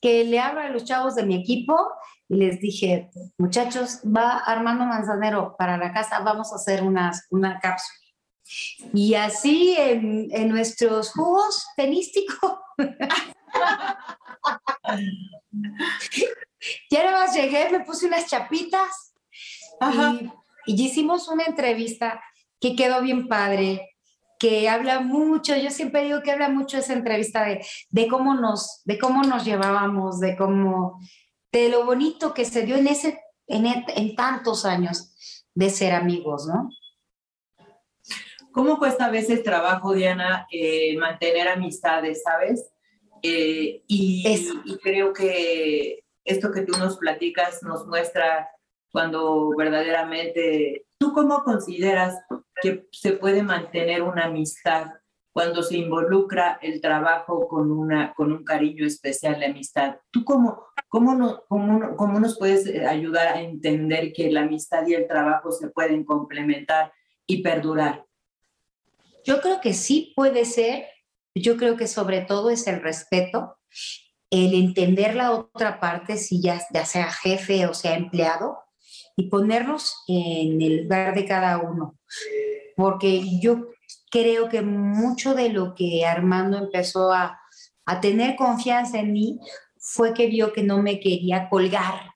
[0.00, 1.76] que le hablo a los chavos de mi equipo
[2.28, 7.58] y les dije, muchachos, va Armando Manzanero para la casa, vamos a hacer unas, una
[7.60, 7.98] cápsula.
[8.94, 12.58] Y así en, en nuestros jugos tenísticos.
[16.90, 19.12] ya nada más llegué, me puse unas chapitas
[19.80, 20.30] y,
[20.66, 22.22] y hicimos una entrevista
[22.60, 23.96] que quedó bien padre,
[24.38, 28.82] que habla mucho, yo siempre digo que habla mucho esa entrevista de, de, cómo, nos,
[28.84, 31.00] de cómo nos llevábamos, de cómo,
[31.52, 35.14] de lo bonito que se dio en, ese, en, en tantos años
[35.54, 36.68] de ser amigos, ¿no?
[38.56, 42.72] ¿Cómo cuesta a veces trabajo, Diana, eh, mantener amistades, sabes?
[43.22, 48.48] Eh, y, y, creo que esto que tú nos platicas nos muestra
[48.92, 52.18] cuando verdaderamente, ¿tú cómo consideras
[52.62, 54.86] que se puede mantener una amistad
[55.32, 59.96] cuando se involucra el trabajo con, una, con un cariño especial de amistad?
[60.10, 64.94] ¿Tú cómo, cómo, no, cómo, cómo nos puedes ayudar a entender que la amistad y
[64.94, 66.92] el trabajo se pueden complementar
[67.26, 68.06] y perdurar?
[69.26, 70.86] Yo creo que sí puede ser.
[71.34, 73.58] Yo creo que sobre todo es el respeto,
[74.30, 78.58] el entender la otra parte, si ya, ya sea jefe o sea empleado,
[79.16, 81.98] y ponernos en el lugar de cada uno.
[82.76, 83.68] Porque yo
[84.10, 87.40] creo que mucho de lo que Armando empezó a,
[87.86, 89.40] a tener confianza en mí
[89.78, 92.14] fue que vio que no me quería colgar,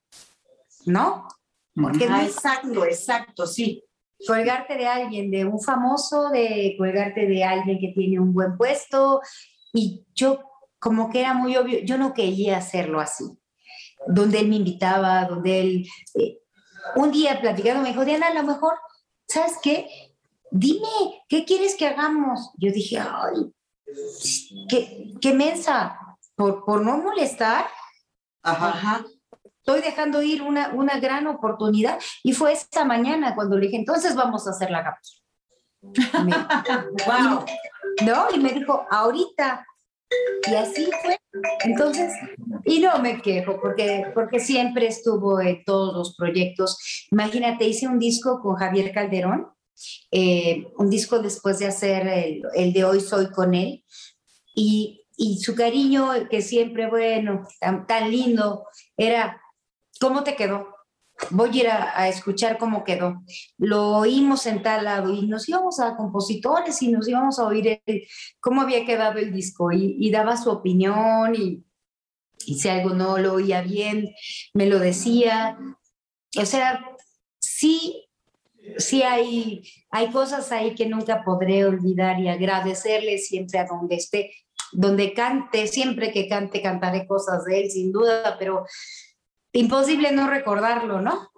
[0.85, 1.27] ¿no?
[1.75, 3.85] Porque ah, exacto, exacto, sí
[4.27, 9.21] colgarte de alguien, de un famoso, de colgarte de alguien que tiene un buen puesto.
[9.73, 10.41] Y yo,
[10.79, 13.25] como que era muy obvio, yo no quería hacerlo así.
[14.07, 15.87] Donde él me invitaba, donde él...
[16.15, 16.39] Eh,
[16.97, 18.75] un día platicando me dijo, Diana, a lo mejor,
[19.29, 19.89] ¿sabes qué?
[20.51, 20.89] Dime,
[21.29, 22.51] ¿qué quieres que hagamos?
[22.59, 23.53] Yo dije, ay,
[24.69, 25.99] qué, qué mensa,
[26.35, 27.67] por, por no molestar.
[28.43, 28.69] Ajá.
[28.69, 29.05] Ajá
[29.61, 31.99] estoy dejando ir una, una gran oportunidad.
[32.23, 35.21] Y fue esta mañana cuando le dije, entonces vamos a hacer la captura.
[37.07, 37.45] wow.
[38.07, 38.27] ¿No?
[38.35, 39.67] Y me dijo, ahorita.
[40.51, 41.19] Y así fue.
[41.65, 42.13] Entonces,
[42.65, 47.07] y no me quejo, porque, porque siempre estuvo en todos los proyectos.
[47.11, 49.49] Imagínate, hice un disco con Javier Calderón,
[50.11, 53.85] eh, un disco después de hacer el, de Hoy Soy con él,
[54.55, 57.47] y, y su cariño, que siempre, bueno,
[57.87, 58.65] tan lindo,
[58.97, 59.41] era
[60.01, 60.67] ¿Cómo te quedó?
[61.31, 63.23] Voy a ir a, escuchar cómo quedó.
[63.59, 67.83] Lo oímos en tal lado y nos íbamos a compositores y nos íbamos a oír
[68.41, 71.63] cómo había quedado el disco y, daba su opinión y,
[72.47, 74.09] y si algo no lo oía bien,
[74.55, 75.59] me lo decía.
[76.37, 76.85] O sea,
[77.39, 78.11] sí
[78.79, 84.33] sí hay, hay cosas ahí que nunca podré olvidar y agradecerle siempre a donde esté,
[84.73, 88.65] donde cante, siempre que cante, cantaré cosas de él, sin duda, pero
[89.53, 91.31] imposible no recordarlo, ¿no?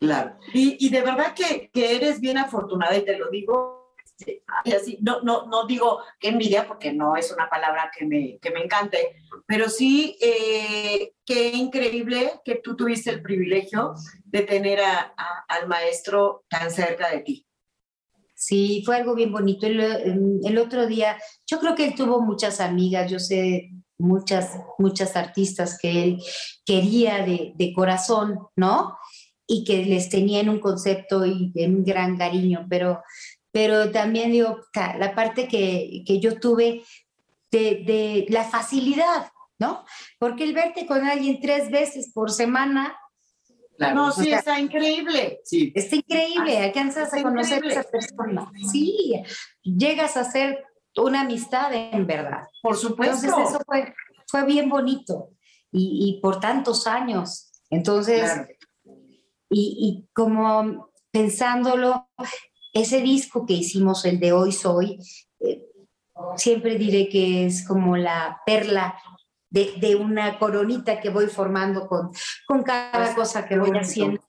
[0.00, 0.36] Claro.
[0.52, 5.46] Y, de verdad que, eres bien afortunada y te lo digo este, así, no, no,
[5.46, 9.16] no digo que envidia porque no es una palabra que me, que me encante,
[9.46, 13.94] pero sí eh, qué increíble que tú tuviste el privilegio
[14.24, 17.46] de tener al maestro tan cerca de ti.
[18.36, 19.66] Sí, fue algo bien bonito.
[19.66, 19.80] El,
[20.44, 21.16] el, otro día,
[21.46, 26.22] yo creo que él tuvo muchas amigas, yo sé muchas, muchas artistas que él
[26.64, 28.96] quería de, de corazón, ¿no?
[29.46, 33.02] Y que les tenían un concepto y un gran cariño, pero,
[33.52, 34.58] pero también digo,
[34.98, 36.82] la parte que, que yo tuve
[37.50, 39.84] de, de, la facilidad, ¿no?
[40.18, 42.96] Porque el verte con alguien tres veces por semana.
[43.78, 45.40] no, sí, está increíble.
[45.44, 45.72] Sí.
[45.74, 48.50] Está increíble, alcanzas a conocer a esa persona.
[48.72, 49.22] Sí,
[49.62, 50.64] llegas a ser
[50.96, 52.48] una amistad en verdad.
[52.62, 53.26] Por supuesto.
[53.26, 53.94] Entonces eso fue,
[54.26, 55.30] fue bien bonito
[55.72, 57.50] y, y por tantos años.
[57.70, 58.30] Entonces,
[59.50, 62.08] y, y, como pensándolo,
[62.72, 64.98] ese disco que hicimos, el de Hoy Soy,
[65.40, 65.64] eh,
[66.36, 68.96] siempre diré que es como la perla
[69.50, 72.10] de, de, una coronita que voy formando con,
[72.46, 74.20] con cada cosa que voy haciendo.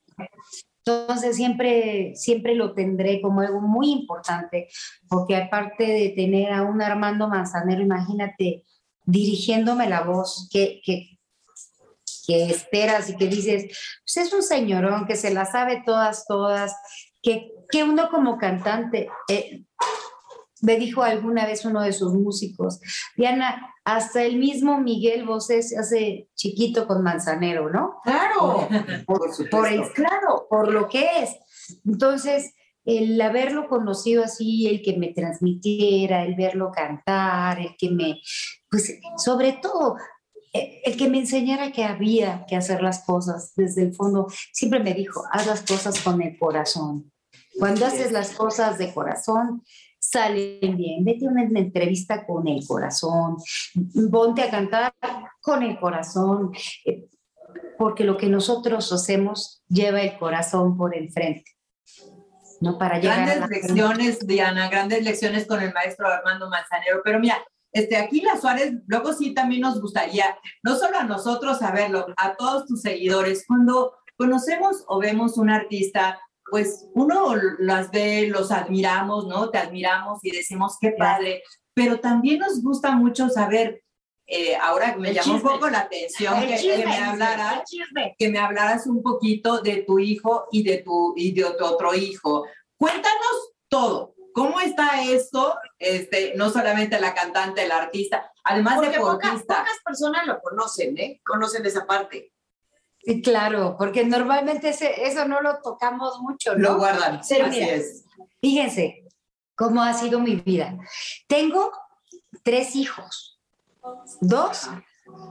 [0.88, 4.67] Entonces siempre, siempre lo tendré como algo muy importante,
[5.10, 8.63] porque aparte de tener a un Armando Manzanero, imagínate
[9.04, 11.17] dirigiéndome la voz, que, que,
[12.28, 13.65] que esperas y que dices,
[14.04, 16.76] pues es un señorón que se la sabe todas, todas,
[17.21, 19.63] que, que uno como cantante, eh,
[20.62, 22.80] me dijo alguna vez uno de sus músicos,
[23.15, 28.00] Diana, hasta el mismo Miguel Bosé se hace chiquito con Manzanero, ¿no?
[28.04, 28.68] Claro,
[29.06, 31.36] por, por, el, claro, por lo que es.
[31.86, 32.54] Entonces,
[32.86, 38.22] el haberlo conocido así, el que me transmitiera, el verlo cantar, el que me,
[38.70, 39.98] pues sobre todo,
[40.54, 44.80] eh, el que me enseñara que había que hacer las cosas desde el fondo, siempre
[44.80, 47.12] me dijo, haz las cosas con el corazón.
[47.58, 49.63] Cuando haces las cosas de corazón,
[50.10, 51.04] salen bien.
[51.04, 53.38] Vete a una entrevista con el corazón,
[54.12, 54.94] ponte a cantar
[55.41, 56.52] con el corazón,
[56.86, 57.06] eh,
[57.78, 61.52] porque lo que nosotros hacemos lleva el corazón por enfrente.
[62.62, 67.02] No para llegar grandes lecciones, Diana, grandes lecciones con el maestro Armando Manzanero.
[67.04, 71.60] Pero mira, este, aquí la Suárez, luego sí también nos gustaría, no solo a nosotros
[71.60, 76.18] saberlo, a todos tus seguidores, cuando conocemos o vemos un artista,
[76.50, 79.50] pues uno las ve, los admiramos, ¿no?
[79.50, 83.84] Te admiramos y decimos, qué padre, pero también nos gusta mucho saber,
[84.28, 87.64] eh, ahora me llamó un poco la atención que, me hablaras,
[88.18, 91.94] que me hablaras un poquito de tu hijo y de tu, y de tu otro
[91.94, 92.46] hijo.
[92.78, 95.58] Cuéntanos todo, ¿Cómo está esto?
[95.80, 101.22] Este, no solamente la cantante, la artista, además de pocas, pocas personas lo conocen, ¿eh?
[101.26, 102.34] Conocen esa parte.
[103.06, 106.72] Sí, claro, porque normalmente ese, eso no lo tocamos mucho, ¿no?
[106.72, 108.06] Lo guardan, así es.
[108.41, 109.04] Fíjense
[109.56, 110.78] cómo ha sido mi vida.
[111.28, 111.72] Tengo
[112.44, 113.39] tres hijos,
[114.22, 114.70] dos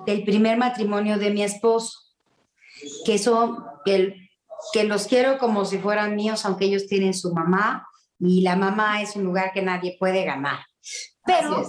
[0.07, 1.99] del primer matrimonio de mi esposo,
[3.05, 4.31] que son, que,
[4.73, 7.89] que los quiero como si fueran míos, aunque ellos tienen su mamá,
[8.21, 10.61] y la mamá es un lugar que nadie puede ganar.
[11.27, 11.69] Pero,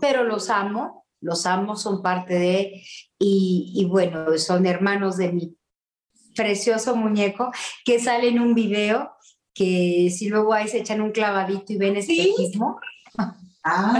[0.00, 2.82] pero los amo, los amo, son parte de,
[3.18, 5.56] y, y bueno, son hermanos de mi
[6.36, 7.50] precioso muñeco
[7.84, 9.14] que sale en un video
[9.54, 12.78] que si luego ahí se echan un clavadito y ven espejismo.
[13.66, 13.98] Ah,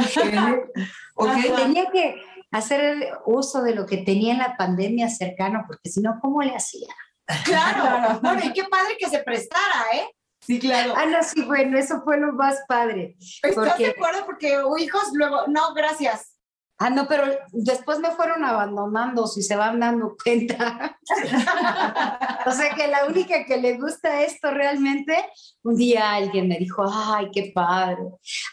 [1.15, 1.51] okay.
[1.57, 6.19] Tenía que hacer uso de lo que tenía en la pandemia cercano, porque si no,
[6.21, 6.95] ¿cómo le hacía?
[7.47, 10.15] Claro, bueno, y qué padre que se prestara, ¿eh?
[10.43, 10.93] Sí, claro.
[10.95, 13.17] Ah, no, sí, bueno, eso fue lo más padre.
[13.43, 14.27] ¿Estás de acuerdo?
[14.27, 16.34] Porque hijos luego, no, gracias.
[16.79, 20.99] Ah, no, pero después me fueron abandonando, si se van dando cuenta.
[22.47, 25.17] o sea que la única que le gusta esto realmente,
[25.63, 28.03] un día alguien me dijo, ay, qué padre,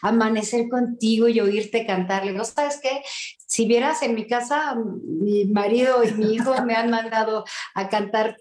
[0.03, 2.23] amanecer contigo y oírte cantar.
[2.23, 3.01] Le digo, ¿sabes qué?
[3.47, 8.37] Si vieras en mi casa, mi marido y mi hijo me han mandado a cantar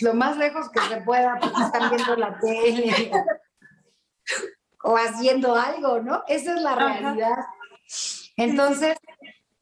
[0.00, 3.10] lo más lejos que se pueda, porque están viendo la tele
[4.82, 6.22] o haciendo algo, ¿no?
[6.28, 7.38] Esa es la realidad.
[8.36, 8.96] Entonces,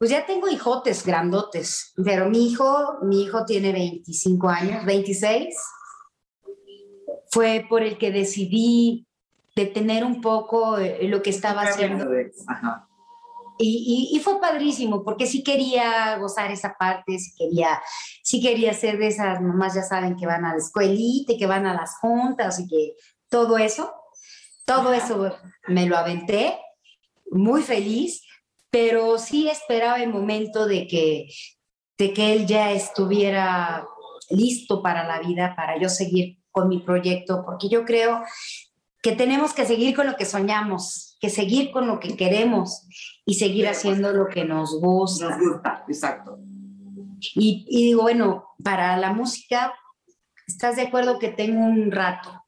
[0.03, 5.55] pues ya tengo hijotes grandotes, pero mi hijo, mi hijo tiene 25 años, 26.
[7.31, 9.07] Fue por el que decidí
[9.55, 12.09] detener un poco eh, lo que estaba haciendo.
[12.49, 12.89] Ajá.
[13.59, 17.81] Y, fue padrísimo, porque sí quería gozar esa parte, sí quería,
[18.25, 21.65] sí quería ser de esas mamás, ya saben, que van a la escuelita, que van
[21.65, 22.97] a las juntas y que
[23.29, 23.95] todo eso,
[24.65, 25.33] todo eso
[25.69, 26.59] me lo aventé,
[27.31, 28.25] muy feliz,
[28.73, 31.29] pero sí esperaba el momento de que,
[31.99, 33.87] de que él ya estuviera
[34.31, 38.23] listo para la vida, para yo seguir con mi proyecto, porque yo creo
[39.03, 42.87] que tenemos que seguir con lo que soñamos, que seguir con lo que queremos
[43.27, 45.29] y seguir haciendo lo que nos gusta.
[45.29, 46.39] Nos gusta, exacto.
[47.35, 49.75] Y, y, digo, bueno, para la música,
[50.47, 52.43] ¿estás de acuerdo que tengo un rato?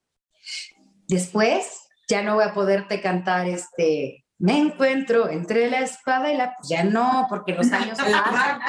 [1.07, 6.55] Después ya no voy a poderte cantar este, me encuentro entre la espada y la...
[6.55, 8.59] Pues ya no, porque los años pasan.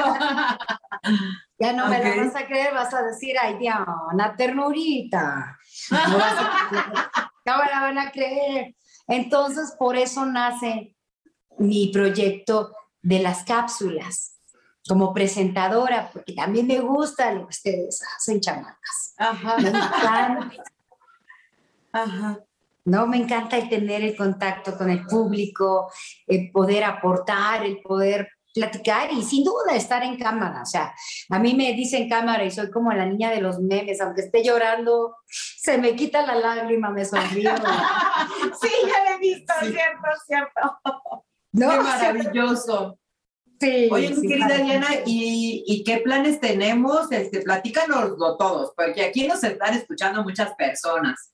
[1.59, 5.59] ya no me lo vas a creer, vas a decir, ay, Diana, ternurita.
[5.91, 8.75] No vas a la van a creer.
[9.09, 10.97] Entonces, por eso nace
[11.59, 14.37] mi proyecto de las cápsulas
[14.89, 19.15] como presentadora, porque también me gusta lo que ustedes hacen, chamacas.
[19.17, 19.57] Ajá.
[19.59, 20.63] Me encanta.
[21.93, 22.39] Ajá.
[22.87, 23.07] ¿No?
[23.07, 25.91] Me encanta el tener el contacto con el público,
[26.27, 30.63] el poder aportar, el poder platicar y sin duda estar en cámara.
[30.63, 30.95] O sea,
[31.29, 34.43] a mí me dicen cámara y soy como la niña de los memes, aunque esté
[34.43, 37.51] llorando, se me quita la lágrima, me sonrío.
[38.61, 40.81] sí, ya lo he visto, cierto, cierto.
[41.53, 42.99] No, Qué maravilloso.
[43.59, 47.11] Sí, Oye, mi querida Diana, ¿y, ¿y, qué planes tenemos?
[47.11, 51.33] Este, platícanoslo todos, porque aquí nos están escuchando muchas personas.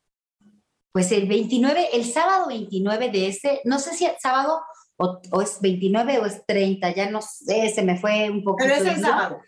[0.92, 4.60] Pues el 29, el sábado 29 de ese, no sé si el sábado
[4.96, 8.68] o, es 29 o es 30, ya no sé, se me fue un poquito.
[8.68, 9.40] Pero es el sábado.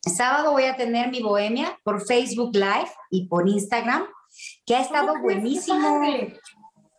[0.00, 4.06] Sábado voy a tener mi bohemia por Facebook Live y por Instagram,
[4.64, 6.00] que ha estado buenísimo.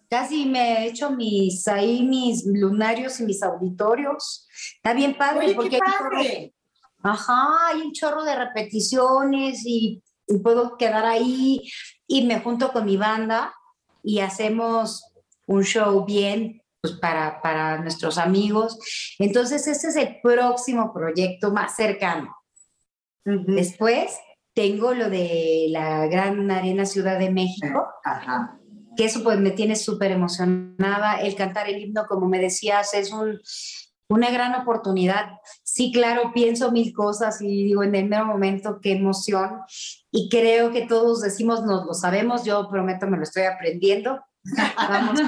[0.10, 4.48] Casi me he hecho mis ahí mis lunarios y mis auditorios.
[4.76, 5.80] Está bien padre porque
[6.16, 6.54] Hay
[7.02, 10.02] ajá, hay un chorro de repeticiones y
[10.38, 11.70] puedo quedar ahí
[12.08, 13.54] y me junto con mi banda
[14.04, 15.04] y hacemos
[15.48, 18.78] un show bien pues para, para nuestros amigos.
[19.20, 22.36] Entonces, ese es el próximo proyecto más cercano.
[23.26, 24.18] Después
[24.54, 27.88] tengo lo de la Gran Arena Ciudad de México,
[28.96, 31.22] que eso pues me tiene súper emocionada.
[31.22, 33.40] El cantar el himno, como me decías, es un,
[34.10, 35.40] una gran oportunidad.
[35.64, 39.62] Sí, claro, pienso mil cosas y digo en el mero momento qué emoción.
[40.12, 44.20] Y creo que todos decimos, nos lo sabemos, yo prometo, me lo estoy aprendiendo.
[44.78, 45.20] Vamos,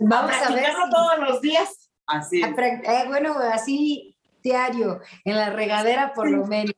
[0.00, 0.72] vamos a, ver.
[0.90, 1.90] todos los días.
[2.06, 2.42] Así.
[2.42, 6.74] Eh, bueno, así diario, en la regadera por lo menos.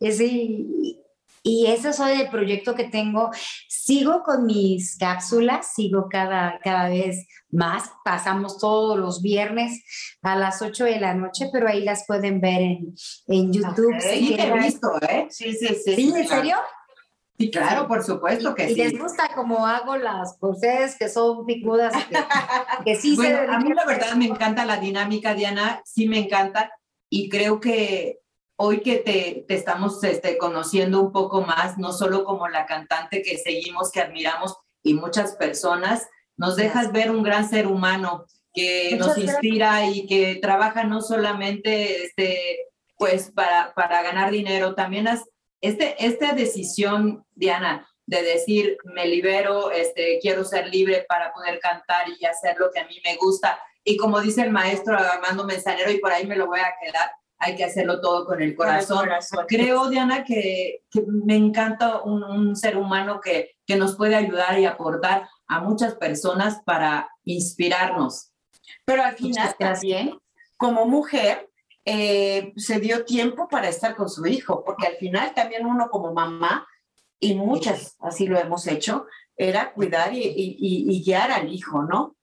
[0.00, 1.02] Sí,
[1.48, 3.30] y ese es el proyecto que tengo.
[3.68, 7.90] Sigo con mis cápsulas, sigo cada, cada vez más.
[8.04, 9.82] Pasamos todos los viernes
[10.20, 12.94] a las 8 de la noche, pero ahí las pueden ver en,
[13.28, 13.98] en YouTube.
[13.98, 15.26] sí, he visto, ¿eh?
[15.30, 15.96] Sí, sí, sí.
[15.96, 16.56] ¿Sí, en serio?
[17.38, 18.72] Sí, claro, por supuesto que sí.
[18.72, 21.94] Y les gusta como hago las ustedes que son picudas,
[22.84, 26.70] que, sí bueno, A mí la verdad me encanta la dinámica, Diana, sí me encanta.
[27.08, 28.18] Y creo que
[28.60, 33.22] hoy que te, te, estamos este, conociendo un poco más, no solo como la cantante
[33.22, 38.96] que seguimos, que admiramos y muchas personas, nos dejas ver un gran ser humano que
[38.98, 45.24] nos inspira y que trabaja no solamente este, pues para, para ganar dinero, también has,
[45.60, 52.06] este, esta decisión, Diana, de decir, me libero, este, quiero ser libre para poder cantar
[52.18, 53.60] y hacer lo que a mí me gusta.
[53.84, 57.10] Y como dice el maestro Armando Mensanero, y por ahí me lo voy a quedar,
[57.38, 59.08] hay que hacerlo todo con el corazón.
[59.46, 65.28] Creo, Diana, que, me encanta un, ser humano que, que, nos puede ayudar y aportar
[65.46, 68.32] a muchas personas para inspirarnos.
[68.84, 70.18] Pero al final también,
[70.56, 71.48] como mujer,
[71.84, 76.12] eh, se dio tiempo para estar con su hijo, porque al final también uno como
[76.12, 76.66] mamá,
[77.20, 82.16] y muchas así lo hemos hecho, era cuidar y, y, guiar al hijo, ¿no?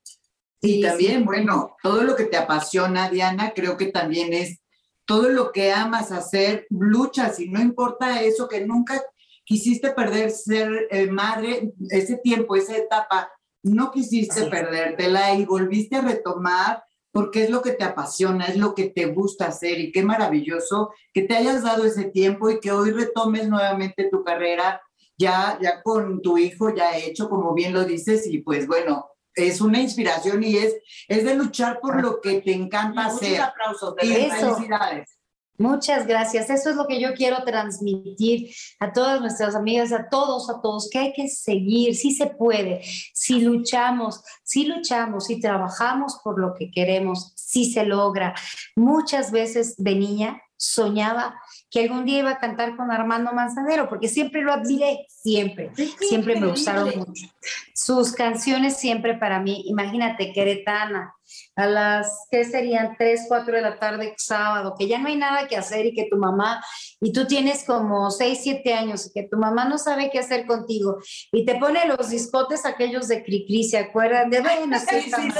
[0.61, 4.59] Y también, bueno, todo lo que te apasiona, Diana, creo que también es
[5.05, 9.01] todo lo que amas hacer, luchas y no importa eso que nunca
[9.43, 13.31] quisiste perder ser eh, madre, ese tiempo, esa etapa,
[13.63, 18.75] no quisiste perdértela y volviste a retomar porque es lo que te apasiona, es lo
[18.75, 22.71] que te gusta hacer y qué maravilloso que te hayas dado ese tiempo y que
[22.71, 24.81] hoy retomes nuevamente tu carrera
[25.17, 29.61] ya, ya con tu hijo ya hecho, como bien lo dices, y pues bueno, es
[29.61, 30.75] una inspiración y es,
[31.07, 33.31] es de luchar por lo que te encanta hacer.
[33.31, 33.95] Muchos aplausos.
[33.95, 35.15] De felicidades.
[35.57, 36.49] Muchas gracias.
[36.49, 40.89] Eso es lo que yo quiero transmitir a todas nuestras amigas, a todos, a todos,
[40.89, 42.81] que hay que seguir, sí se puede,
[43.13, 48.35] si luchamos, si luchamos, si trabajamos por lo que queremos, sí se logra.
[48.75, 54.07] Muchas veces de niña soñaba que algún día iba a cantar con Armando Manzanero, porque
[54.07, 57.27] siempre lo admiré, siempre, siempre me gustaron mucho.
[57.73, 61.14] Sus canciones siempre para mí, imagínate, Queretana,
[61.55, 62.95] a las, ¿qué serían?
[62.97, 66.07] 3, 4 de la tarde sábado, que ya no hay nada que hacer y que
[66.09, 66.63] tu mamá,
[66.99, 70.45] y tú tienes como 6, 7 años, y que tu mamá no sabe qué hacer
[70.45, 70.97] contigo,
[71.31, 74.29] y te pone los discotes aquellos de Cricri, ¿se acuerdan?
[74.29, 75.31] De buenas, sí, sí,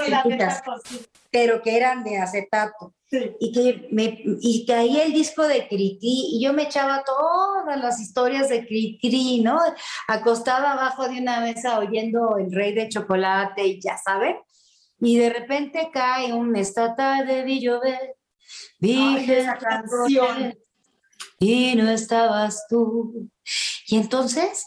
[1.32, 2.94] pero que eran de acetato.
[3.40, 8.00] Y, que me, y caía el disco de Cricri y yo me echaba todas las
[8.00, 9.60] historias de Cricri, ¿no?
[10.08, 14.36] Acostada abajo de una mesa oyendo El Rey de Chocolate y ya saben
[15.00, 18.16] y de repente cae un esta tarde vi llover,
[18.80, 20.58] dije esa canción
[21.40, 23.30] y no estabas tú.
[23.88, 24.66] Y entonces,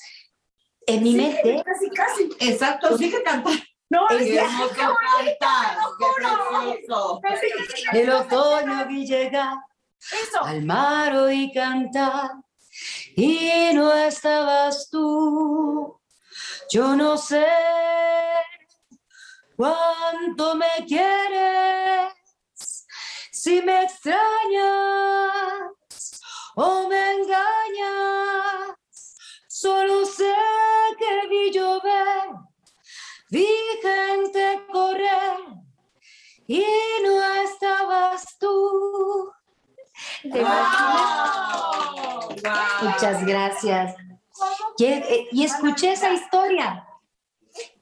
[0.86, 1.62] en mi mente...
[1.64, 2.28] Casi, casi.
[2.40, 3.50] Exacto, sigue cantando.
[3.90, 4.36] No, es que
[4.76, 5.78] cantar,
[7.94, 9.56] El otoño vi llegar
[10.42, 12.30] al mar y cantar
[13.16, 15.98] y no estabas tú.
[16.70, 17.46] Yo no sé
[19.59, 22.14] cuánto me quieres,
[23.32, 24.22] si me extrañas
[26.54, 28.76] o me engañas,
[29.48, 30.32] solo sé
[30.96, 32.28] que vi llover,
[33.30, 33.48] vi
[33.82, 35.40] gente correr
[36.46, 36.64] y
[37.02, 39.32] no estabas tú.
[42.82, 43.96] Muchas gracias.
[45.32, 46.88] y escuché esa historia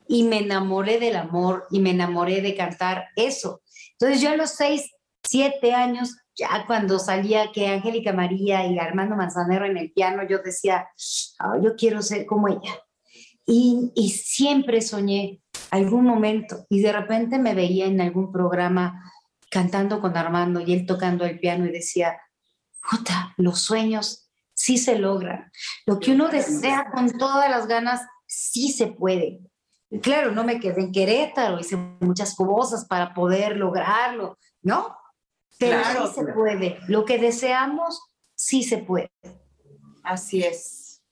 [0.09, 3.63] y me enamoré del amor y me enamoré de cantar eso.
[3.93, 4.93] Entonces yo a los seis,
[5.23, 10.39] siete años, ya cuando salía que Angélica María y Armando Manzanero en el piano, yo
[10.39, 10.89] decía,
[11.39, 12.83] ah, yo quiero ser como ella.
[13.47, 15.41] Y, y siempre soñé
[15.71, 19.13] algún momento y de repente me veía en algún programa
[19.51, 22.19] cantando con Armando y él tocando el piano y decía,
[22.83, 25.51] Jota, los sueños sí se logran.
[25.87, 29.41] Lo que uno desea con todas las ganas sí se puede.
[30.03, 34.97] Claro, no me quedé en Querétaro, hice muchas cosas para poder lograrlo, ¿no?
[35.59, 36.78] Pero sí se puede.
[36.89, 38.03] Lo que deseamos,
[38.34, 39.11] sí se puede.
[40.03, 41.03] Así es.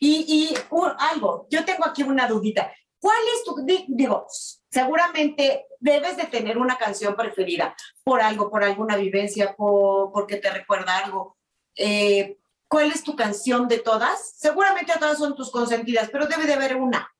[0.00, 0.54] Y,
[0.98, 2.72] algo, yo tengo aquí una dudita.
[3.00, 3.54] ¿Cuál es tu,
[3.88, 4.26] digo,
[4.70, 10.50] seguramente debes de tener una canción preferida por algo, por alguna vivencia, por, porque te
[10.50, 11.36] recuerda algo.
[11.76, 14.34] Eh, ¿Cuál es tu canción de todas?
[14.36, 17.10] Seguramente todas son tus consentidas, pero debe de haber una.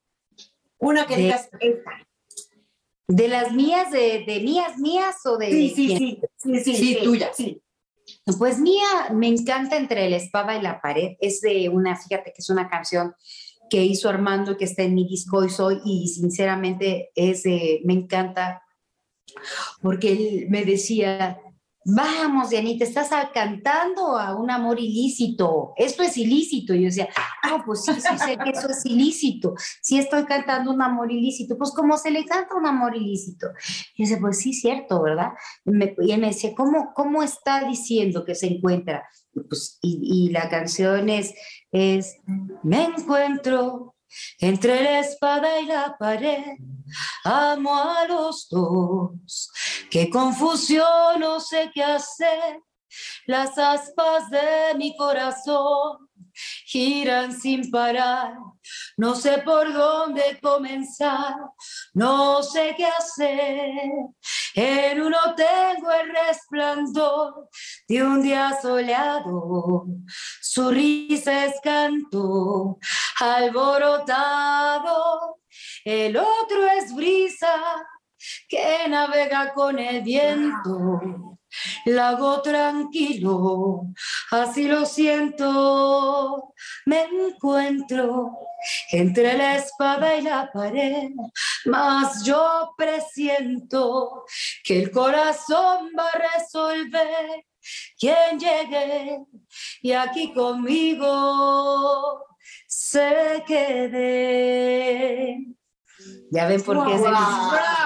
[0.79, 1.91] Una que digas esta.
[3.07, 5.51] ¿De las mías, de, de, mías, mías o de.?
[5.51, 7.63] Sí, sí, sí, sí, sí, sí, tuya, sí.
[8.39, 11.17] Pues mía, me encanta Entre la espada y la pared.
[11.21, 13.15] Es de una, fíjate que es una canción
[13.71, 18.63] que hizo Armando, que está en mi disco y soy, y sinceramente es, me encanta,
[19.83, 21.39] porque él me decía,
[21.91, 26.75] vamos, Dianita, estás cantando a un amor ilícito, esto es ilícito.
[26.75, 27.09] Y yo decía,
[27.43, 31.57] ah, pues sí, sí sé que eso es ilícito, sí estoy cantando un amor ilícito,
[31.57, 33.49] pues como se le canta un amor ilícito.
[33.97, 35.31] Y yo decía, pues sí, cierto, ¿verdad?
[35.65, 39.09] y él me decía, ¿cómo, ¿cómo está diciendo que se encuentra?
[39.35, 41.35] Y, pues, y, la canción es,
[41.71, 42.19] es,
[42.63, 43.95] me encuentro
[44.39, 46.57] entre la espada y la pared,
[47.25, 49.51] amo a los dos.
[49.91, 52.61] Qué confusión, no sé qué hacer.
[53.27, 56.08] Las aspas de mi corazón
[56.67, 58.35] giran sin parar.
[58.97, 61.35] No sé por dónde comenzar,
[61.95, 63.73] no sé qué hacer.
[64.55, 67.49] En uno tengo el resplandor
[67.89, 69.87] de un día soleado.
[70.41, 72.79] Su risa es canto
[73.21, 74.49] alborotado.
[75.85, 77.55] El otro es brisa
[78.49, 81.38] que navega con el viento
[81.87, 83.87] lago tranquilo,
[84.31, 86.55] así lo siento,
[86.87, 88.33] me encuentro
[88.91, 91.11] entre la espada y la pared,
[91.67, 94.25] mas yo presiento
[94.65, 97.45] que el corazón va a resolver
[97.99, 99.21] quien llegue
[99.83, 102.25] y aquí conmigo
[102.67, 105.39] se quede.
[106.31, 107.01] Ya ven por qué el...
[107.01, 107.78] ¡Bravo!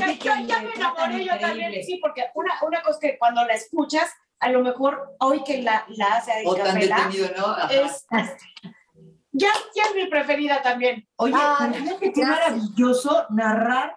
[0.00, 4.10] Ya, ya, me enamoré yo también, sí, porque una, una cosa que cuando la escuchas,
[4.38, 7.56] a lo mejor hoy que la, la hace O tan detenido, ¿no?
[7.68, 8.06] Es,
[9.32, 11.06] ya, ya es mi preferida también.
[11.16, 11.70] Oye, ah,
[12.00, 13.96] que qué maravilloso narrar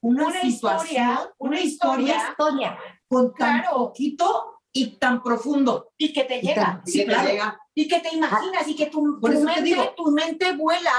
[0.00, 5.92] una, una historia, una historia, historia con tan poquito y tan profundo.
[5.96, 6.82] Y que te llega.
[6.84, 7.60] Y, sí, que te llega.
[7.74, 10.92] y que te imaginas, y que tu, tu mente, tu mente vuela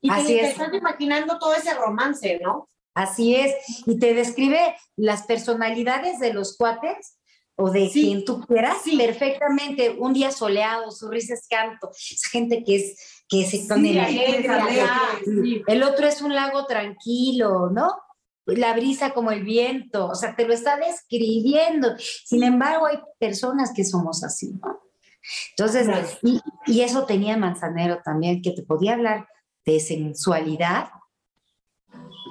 [0.00, 2.68] y te, te estás imaginando todo ese romance, ¿no?
[2.94, 3.52] Así es,
[3.86, 7.18] y te describe las personalidades de los cuates
[7.56, 9.96] o de quien tú quieras perfectamente.
[9.98, 13.92] Un día soleado, su risa es canto, esa gente que es que se pone
[15.66, 17.94] El otro es un lago tranquilo, ¿no?
[18.46, 21.94] La brisa como el viento, o sea, te lo está describiendo.
[21.98, 24.80] Sin embargo, hay personas que somos así, ¿no?
[25.56, 25.88] Entonces,
[26.22, 29.26] y, y eso tenía Manzanero también, que te podía hablar
[29.64, 30.88] de sensualidad,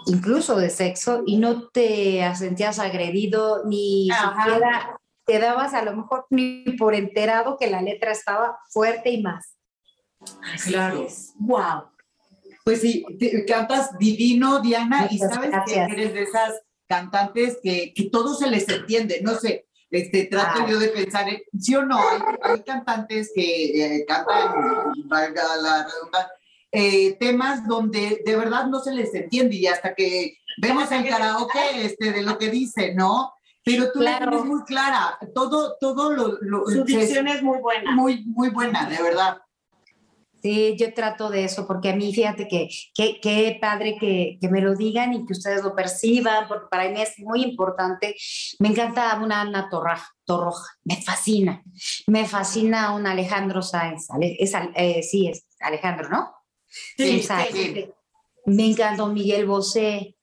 [0.05, 6.25] incluso de sexo, y no te sentías agredido ni siquiera te dabas a lo mejor
[6.29, 9.55] ni por enterado que la letra estaba fuerte y más.
[10.65, 11.07] claro.
[11.35, 11.83] Wow.
[12.63, 13.05] Pues sí,
[13.47, 18.67] cantas divino, Diana, y sabes que eres de esas cantantes que, que todo se les
[18.69, 19.19] entiende.
[19.21, 21.27] No sé, este, trato yo de pensar,
[21.59, 21.99] sí o no,
[22.41, 24.53] hay, cantantes que eh, cantan,
[25.05, 26.33] valga la redundancia,
[26.75, 31.85] eh, temas donde de verdad no se les entiende y hasta que vemos el karaoke
[31.85, 33.33] este, de lo que dice, ¿no?
[33.63, 36.39] Pero tú la tienes muy clara, todo, todo lo...
[36.41, 37.91] lo Su dicción es, muy buena.
[37.91, 39.37] Muy, muy buena, de verdad.
[40.41, 44.59] Sí, yo trato de eso, porque a mí, fíjate que qué padre que, que, me
[44.59, 48.15] lo digan y que ustedes lo perciban, porque para mí es muy importante.
[48.59, 51.63] Me encanta una Ana Torroja, Torroja me fascina.
[52.07, 54.07] Me fascina un Alejandro Sáenz.
[54.19, 56.33] Es, eh, sí, es Alejandro, ¿no?
[56.97, 57.89] Sí, sí,
[58.45, 60.15] Me encantó Miguel Bosé,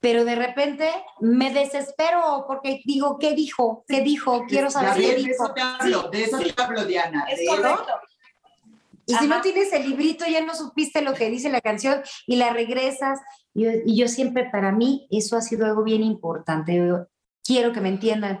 [0.00, 0.90] pero de repente
[1.20, 3.84] me desespero porque digo, ¿qué dijo?
[3.88, 4.44] ¿Qué dijo?
[4.46, 5.24] Quiero saber qué dijo.
[5.26, 7.26] De eso te hablo, de eso te hablo, Diana.
[7.28, 7.92] Es correcto.
[9.06, 12.36] Y si no tienes el librito, ya no supiste lo que dice la canción y
[12.36, 13.20] la regresas.
[13.54, 17.06] Y, y yo siempre, para mí, eso ha sido algo bien importante.
[17.44, 18.40] quiero que me entiendan.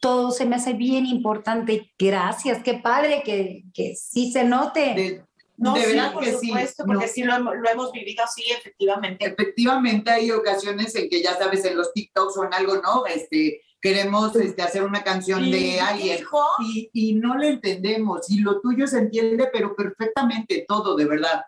[0.00, 1.92] Todo se me hace bien importante.
[1.98, 5.24] Gracias, qué padre que, que sí se note.
[5.58, 6.86] No, de verdad por que supuesto, sí.
[6.86, 9.26] porque sí lo, lo, hemos vivido así, efectivamente.
[9.26, 13.04] Efectivamente, hay ocasiones en que ya sabes, en los TikToks o en algo, ¿no?
[13.06, 16.24] Este, queremos este, hacer una canción de alguien
[16.60, 18.30] y, y, no le entendemos.
[18.30, 21.42] Y lo tuyo se entiende, pero perfectamente todo, de verdad.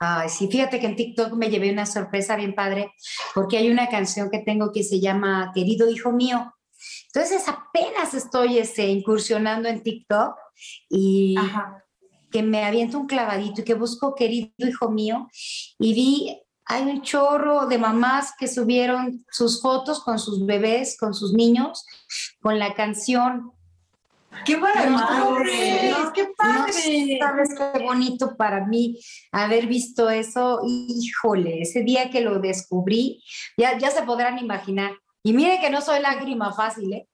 [0.00, 2.92] Ay, sí, fíjate que en TikTok me llevé una sorpresa bien padre,
[3.34, 6.52] porque hay una canción que tengo que se llama Querido Hijo Mío.
[7.12, 10.36] Entonces apenas estoy este, incursionando en TikTok
[10.88, 11.36] y,
[12.30, 15.28] que me aviento un clavadito y que busco querido hijo mío
[15.78, 21.14] y vi hay un chorro de mamás que subieron sus fotos con sus bebés, con
[21.14, 21.84] sus niños,
[22.40, 23.52] con la canción
[24.44, 26.12] ¡Qué maravilloso!
[26.14, 27.18] ¡Qué padre!
[27.20, 28.98] ¿Sabes qué bonito para mí
[29.32, 30.60] haber visto eso?
[30.64, 33.22] Híjole, ese día que lo descubrí,
[33.56, 34.92] ya, ya se podrán imaginar.
[35.22, 37.08] Y mire que no soy lágrima fácil, ¿eh?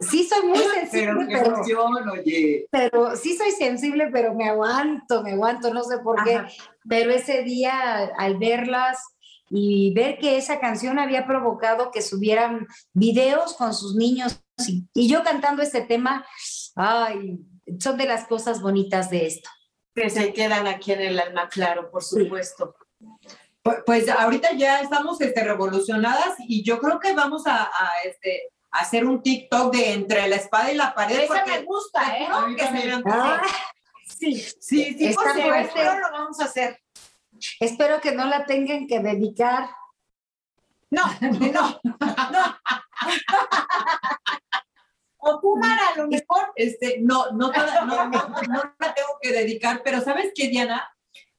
[0.00, 1.60] Sí soy muy sensible, pero,
[2.70, 6.40] pero, sí soy sensible, pero me aguanto, me aguanto, no sé por qué.
[6.88, 8.98] Pero ese día, al verlas
[9.50, 15.22] y ver que esa canción había provocado que subieran videos con sus niños y, yo
[15.22, 16.24] cantando este tema,
[16.76, 17.38] ay,
[17.78, 19.50] son de las cosas bonitas de esto.
[19.94, 22.74] Que se quedan aquí en el alma, claro, por supuesto.
[23.62, 28.50] Pues, pues, ahorita ya estamos este, revolucionadas y yo creo que vamos a, a este,
[28.70, 31.20] hacer un TikTok de entre la espada y la pared.
[31.20, 32.26] Esa me gusta, ¿eh?
[32.30, 33.42] Ah,
[34.06, 35.84] sí, sí, sí, Está fuerte.
[35.84, 36.80] lo vamos a hacer.
[37.58, 39.70] Espero que no la tengan que dedicar.
[40.90, 41.80] No, no, no.
[45.22, 46.52] O tú, Mara, a lo mejor.
[46.56, 50.90] Este, no, no, no, no, no la tengo que dedicar, pero ¿sabes qué, Diana?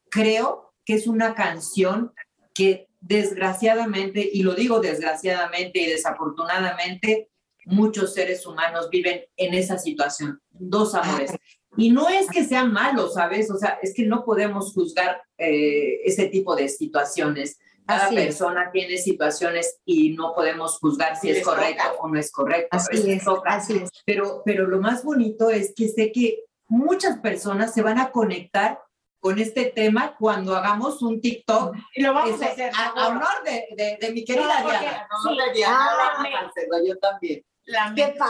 [0.09, 2.13] Creo que es una canción
[2.53, 7.29] que desgraciadamente, y lo digo desgraciadamente y desafortunadamente,
[7.65, 11.31] muchos seres humanos viven en esa situación, dos amores.
[11.77, 13.49] Y no es que sean malos, ¿sabes?
[13.49, 17.57] O sea, es que no podemos juzgar eh, ese tipo de situaciones.
[17.85, 22.69] Cada persona tiene situaciones y no podemos juzgar si es correcto o no es correcto.
[22.71, 23.89] Así es, así es.
[24.05, 28.79] Pero, pero lo más bonito es que sé que muchas personas se van a conectar
[29.21, 31.75] con este tema cuando hagamos un TikTok.
[31.95, 32.71] Y lo vamos a hacer.
[32.75, 35.07] A, honor de, de, mi querida Diana.
[35.23, 37.45] No, Diana, ah, yo también.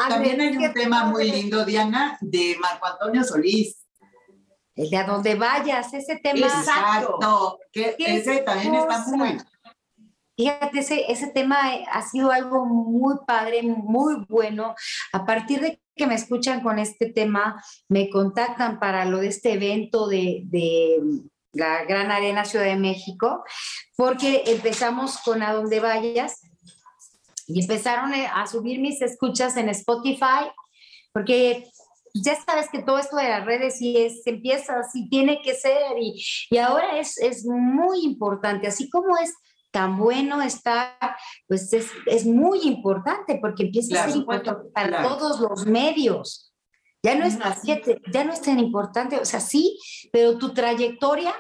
[0.10, 3.88] también hay un tema muy lindo, Diana, de Marco Antonio Solís.
[4.76, 6.46] El de a donde vayas, ese tema.
[6.46, 7.58] Exacto.
[7.72, 9.38] Que ese también está muy.
[10.36, 11.58] Fíjate, ese, ese tema
[11.92, 14.76] ha sido algo muy padre, muy bueno.
[15.14, 19.54] A partir de que me escuchan con este tema, me contactan para lo de este
[19.54, 20.98] evento de, de
[21.54, 23.44] la Gran Arena Ciudad de México,
[23.96, 26.42] porque empezamos con A Donde Vayas
[27.48, 30.50] y empezaron a subir mis escuchas en Spotify,
[31.14, 31.70] porque
[32.14, 35.98] ya sabes que todo esto de las redes y es, empieza así, tiene que ser,
[36.00, 39.34] y, y ahora es, es muy importante, así como es
[39.72, 40.98] tan bueno está,
[41.48, 46.54] pues es, es muy importante porque empieza a ser importante para todos los medios.
[47.04, 47.40] Ya no, es,
[48.14, 49.80] ya no es tan importante, o sea, sí,
[50.12, 51.34] pero tu trayectoria,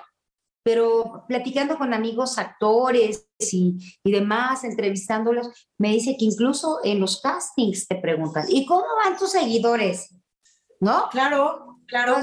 [0.63, 7.21] pero platicando con amigos actores y, y demás, entrevistándolos, me dice que incluso en los
[7.21, 10.15] castings te preguntan, ¿y cómo van tus seguidores?
[10.79, 11.09] ¿No?
[11.11, 12.19] Claro, Claro.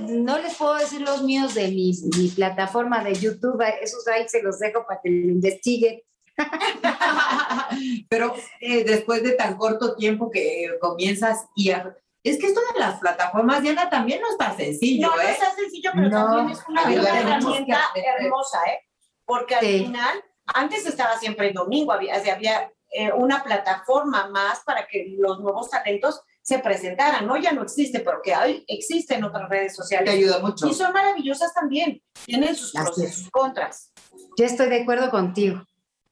[0.00, 1.94] no les puedo decir los míos de mi,
[2.36, 6.02] plataforma de YouTube, esos ahí se los dejo para que lo investiguen.
[8.10, 13.00] Pero eh, después de tan corto tiempo que comienzas y es que esto de las
[13.00, 15.08] plataformas, Diana, también no está sencillo.
[15.08, 15.30] No, no ¿eh?
[15.30, 18.86] está sencillo, pero también es una, herramienta hermosa, ¿eh?
[19.24, 24.86] Porque al final, antes estaba siempre el domingo, había, había eh, una plataforma más para
[24.86, 27.36] que los nuevos talentos se presentaran, ¿no?
[27.36, 30.10] Ya no existe, pero que hay, existen otras redes sociales.
[30.10, 30.66] Te ayuda mucho.
[30.66, 33.92] Y son maravillosas también, tienen sus pros y sus contras.
[34.38, 35.62] Yo estoy de acuerdo contigo.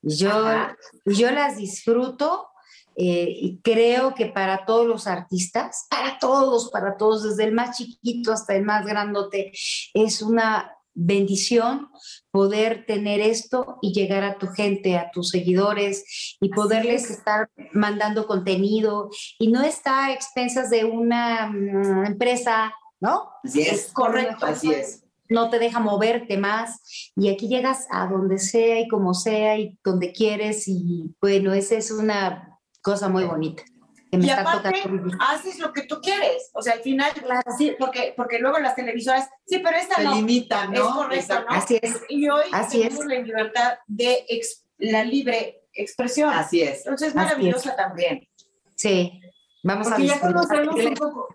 [0.03, 0.45] Yo,
[1.07, 2.49] yo las disfruto
[2.97, 7.79] eh, y creo que para todos los artistas, para todos, para todos, desde el más
[7.79, 9.53] chiquito hasta el más grandote,
[9.95, 11.91] es una bendición
[12.31, 18.27] poder tener esto y llegar a tu gente, a tus seguidores y poderles estar mandando
[18.27, 23.29] contenido y no está a expensas de una mm, empresa, ¿no?
[23.45, 25.05] Así es, correcto, así es.
[25.29, 29.79] No te deja moverte más y aquí llegas a donde sea y como sea y
[29.85, 33.65] donde quieres y bueno, esa es una cosa muy bonita
[34.11, 34.83] y aparte,
[35.21, 36.51] haces lo que tú quieres.
[36.53, 37.11] O sea, al final,
[37.59, 40.15] sí, porque, porque luego las televisoras, sí, pero esta Se no.
[40.15, 40.89] limitan, ¿no?
[40.89, 41.47] Es correcto, ¿no?
[41.49, 42.01] Así es.
[42.09, 44.25] Y hoy tenemos la libertad de
[44.79, 46.31] la libre expresión.
[46.31, 46.79] Así es.
[46.79, 48.29] Entonces, es maravillosa también.
[48.75, 49.21] Sí.
[49.63, 51.29] Vamos porque a ya conocemos un poco.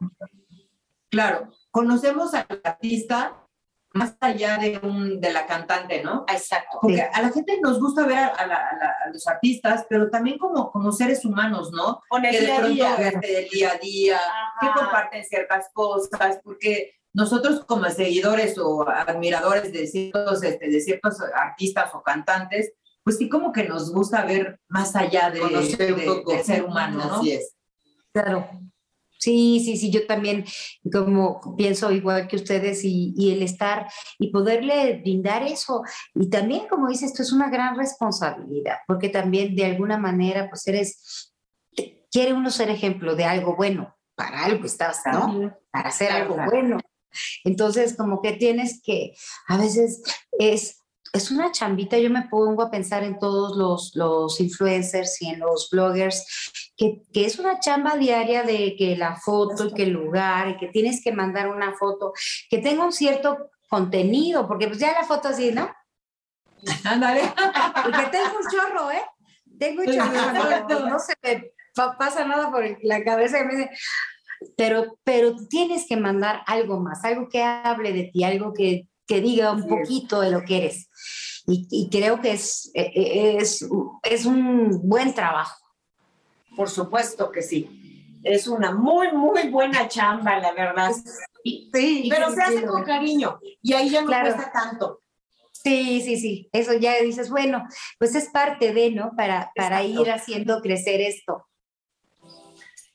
[1.09, 3.40] Claro, conocemos al artista
[3.93, 6.25] más allá de, un, de la cantante, ¿no?
[6.27, 6.79] Exacto.
[6.81, 11.25] Porque a la gente nos gusta ver a, los artistas, pero también como, como seres
[11.25, 12.01] humanos, ¿no?
[12.07, 12.95] Con el que día, de día.
[12.95, 14.19] del día a día,
[14.61, 21.17] que comparten ciertas cosas, porque nosotros como seguidores o admiradores de ciertos, este, de ciertos
[21.35, 22.73] artistas o cantantes,
[23.03, 27.15] pues sí como que nos gusta ver más allá de, de, del ser humano, ¿no?
[27.15, 27.55] Así es.
[28.13, 28.47] Claro.
[29.21, 30.45] Sí, sí, sí, yo también
[30.91, 35.83] como pienso igual que ustedes y, y, el estar y poderle brindar eso.
[36.15, 40.67] Y también, como dices, esto es una gran responsabilidad, porque también de alguna manera, pues
[40.67, 41.35] eres,
[42.09, 45.55] quiere uno ser ejemplo de algo bueno, para algo estás, ¿no?
[45.69, 46.79] Para hacer algo bueno.
[47.43, 49.13] Entonces, como que tienes que,
[49.47, 50.01] a veces
[50.39, 50.81] es
[51.13, 55.39] es una chambita, yo me pongo a pensar en todos los, los influencers y en
[55.39, 56.25] los bloggers,
[56.81, 60.57] que, que, es una chamba diaria de que la foto y que el lugar, y
[60.57, 62.13] que tienes que mandar una foto,
[62.49, 65.69] que tenga un cierto contenido, porque pues ya la foto así, ¿no?
[66.83, 67.21] Ándale.
[67.87, 69.05] y que tengo un chorro, ¿eh?
[69.59, 73.69] Tengo un chorro, no, no se me pasa nada por la cabeza que me dice,
[74.57, 79.19] pero, pero tienes que mandar algo más, algo que hable de ti, algo que que
[79.19, 80.89] diga un poquito de lo que eres.
[81.45, 83.67] Y, creo que es, e, e, es,
[84.03, 85.57] es un buen trabajo.
[86.61, 88.19] Por supuesto que sí.
[88.23, 90.91] Es una muy, muy buena chamba, la verdad.
[91.43, 95.01] Sí, pero se hace con cariño y ahí ya no cuesta tanto.
[95.51, 96.49] Sí, sí, sí.
[96.53, 97.63] Eso ya dices, bueno,
[97.97, 99.13] pues es parte de, ¿no?
[99.17, 101.47] Para, para ir haciendo crecer esto.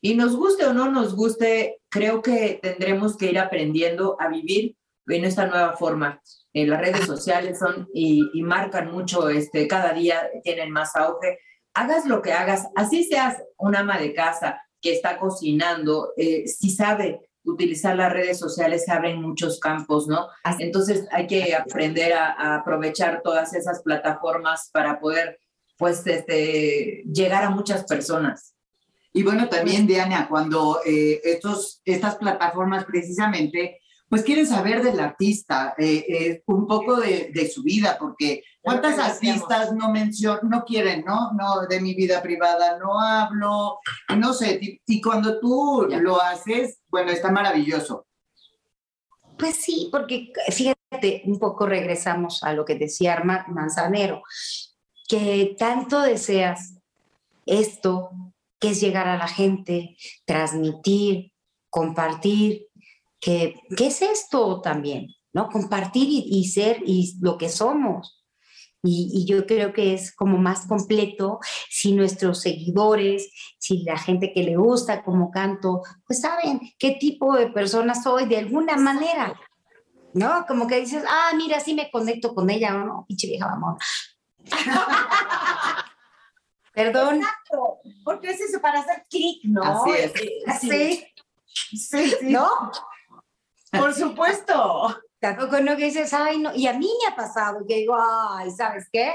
[0.00, 4.76] Y nos guste o no nos guste, creo que tendremos que ir aprendiendo a vivir
[5.08, 6.22] en esta nueva forma.
[6.52, 11.40] Eh, las redes sociales son y, marcan mucho, este, cada día tienen más auge.
[11.77, 16.70] Hagas lo que hagas, así seas un ama de casa que está cocinando, eh, si
[16.70, 20.27] sabe utilizar las redes sociales, se abren muchos campos, ¿no?
[20.59, 25.39] Entonces hay que aprender a, aprovechar todas esas plataformas para poder,
[25.77, 28.55] pues, este, llegar a muchas personas.
[29.12, 35.74] Y bueno, también, Diana, cuando eh, estos, estas plataformas precisamente pues quieren saber del artista,
[35.78, 41.32] eh, eh, un poco de, su vida, porque cuántas artistas no mencionan, no quieren, ¿no?
[41.32, 43.80] No, de mi vida privada no hablo,
[44.16, 48.07] no sé, y, cuando tú lo haces, bueno, está maravilloso.
[49.36, 54.22] Pues sí, porque fíjate, un poco regresamos a lo que decía Manzanero,
[55.09, 56.74] que tanto deseas
[57.44, 58.11] esto,
[58.59, 61.32] que es llegar a la gente, transmitir,
[61.68, 62.68] compartir,
[63.20, 65.08] que, ¿qué es esto también?
[65.32, 65.48] ¿No?
[65.48, 68.24] Compartir y, ser y lo que somos.
[68.82, 74.32] Y, y, yo creo que es como más completo si nuestros seguidores, si la gente
[74.32, 79.38] que le gusta como canto, pues saben qué tipo de persona soy de alguna manera.
[80.14, 80.46] ¿No?
[80.46, 83.76] Como que dices, ah, mira, sí me conecto con ella, o no, pinche vieja mamón.
[86.72, 87.16] Perdón.
[87.16, 89.62] Exacto, porque es eso para hacer clic, ¿no?
[89.62, 90.12] Así es.
[90.60, 91.06] Sí.
[91.46, 92.16] Sí, sí.
[92.22, 92.48] ¿No?
[93.79, 94.97] Por supuesto.
[95.18, 98.51] Tampoco no que dices, ay, no, y a mí me ha pasado que digo, ay,
[98.51, 99.14] ¿sabes qué?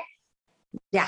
[0.91, 1.07] Ya.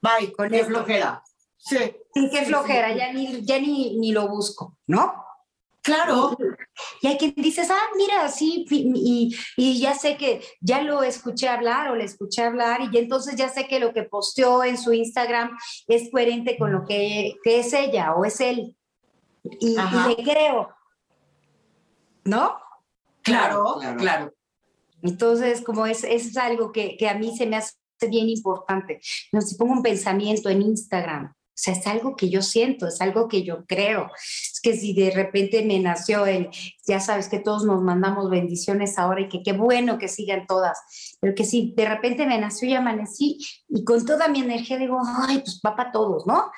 [0.00, 1.22] Bye, con qué flojera.
[1.56, 1.78] Sí.
[2.14, 5.24] Sí, qué flojera, ya, ni, ya ni, ni lo busco, ¿no?
[5.80, 6.36] Claro.
[7.00, 11.48] Y hay quien dices, ah, mira, sí, y, y, ya sé que ya lo escuché
[11.48, 14.92] hablar o le escuché hablar y entonces ya sé que lo que posteó en su
[14.92, 15.56] Instagram
[15.88, 18.76] es coherente con lo que, que es ella o es él.
[19.42, 20.68] Y, y le creo.
[22.24, 22.56] ¿no?
[23.22, 24.32] Claro, claro.
[25.02, 27.74] Entonces, como es, es algo que, que, a mí se me hace
[28.08, 29.00] bien importante.
[29.32, 33.00] No, si pongo un pensamiento en Instagram, o sea, es algo que yo siento, es
[33.00, 34.10] algo que yo creo.
[34.16, 36.48] Es que si de repente me nació el,
[36.88, 40.78] ya sabes que todos nos mandamos bendiciones ahora y que qué bueno que sigan todas,
[41.20, 44.98] pero que si de repente me nació y amanecí y con toda mi energía digo,
[45.04, 46.50] ay, pues va para todos, ¿no?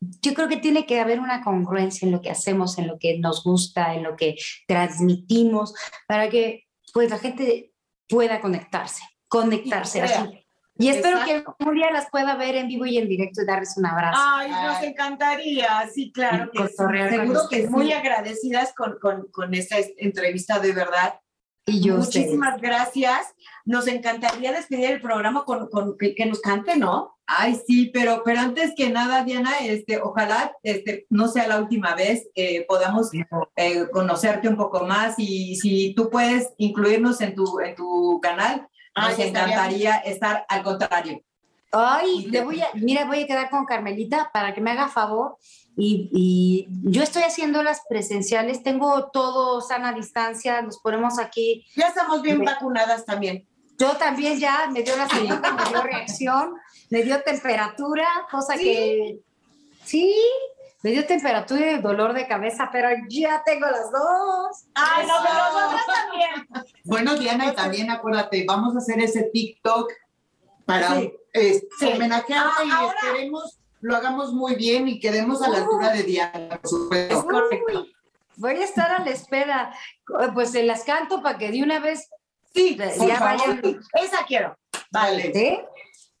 [0.00, 3.18] Yo creo que tiene que haber una congruencia en lo que hacemos, en lo que
[3.18, 4.36] nos gusta, en lo que
[4.66, 5.74] transmitimos,
[6.06, 7.72] para que pues la gente
[8.08, 10.46] pueda conectarse, conectarse así.
[10.78, 13.76] Y espero que un día las pueda ver en vivo y en directo y darles
[13.78, 14.20] un abrazo.
[14.22, 16.50] Ay, nos encantaría, sí, claro.
[16.50, 21.18] Que Seguro que muy agradecidas con, con, con esta entrevista de verdad.
[21.68, 23.34] Y yo Muchísimas gracias.
[23.64, 27.16] Nos encantaría despedir el programa con, con que, nos cante, ¿no?
[27.26, 31.96] Ay, sí, pero, pero antes que nada, Diana, este, ojalá este, no sea la última
[31.96, 33.10] vez que podamos
[33.56, 38.68] eh, conocerte un poco más y si tú puedes incluirnos en tu, en tu canal,
[38.94, 41.20] nos encantaría estar al contrario.
[41.72, 45.36] Ay, le voy a, mira, voy a quedar con Carmelita para que me haga favor
[45.76, 51.66] y, yo estoy haciendo las presenciales, tengo todo sana distancia, nos ponemos aquí.
[51.76, 53.46] Ya estamos bien vacunadas también.
[53.78, 56.54] Yo también ya me dio la segunda, me dio reacción,
[56.88, 59.18] me dio temperatura, cosa que
[59.84, 60.16] sí,
[60.82, 64.64] me dio temperatura y dolor de cabeza, pero ya tengo las dos.
[64.74, 66.66] Ay, no, pero nosotras también.
[66.84, 69.92] Bueno, Diana, y también acuérdate, vamos a hacer ese TikTok
[70.64, 76.58] para homenajearte y esperemos lo hagamos muy bien y quedemos a la altura de Diana,
[76.60, 77.18] por supuesto.
[77.18, 77.86] Es correcto.
[78.34, 79.72] Voy a estar a la espera.
[80.34, 82.10] Pues se las canto para que de una vez
[82.52, 83.60] sí, ya vayan.
[83.92, 84.58] Esa quiero.
[84.90, 85.32] Vale.
[85.32, 85.60] ¿Sí?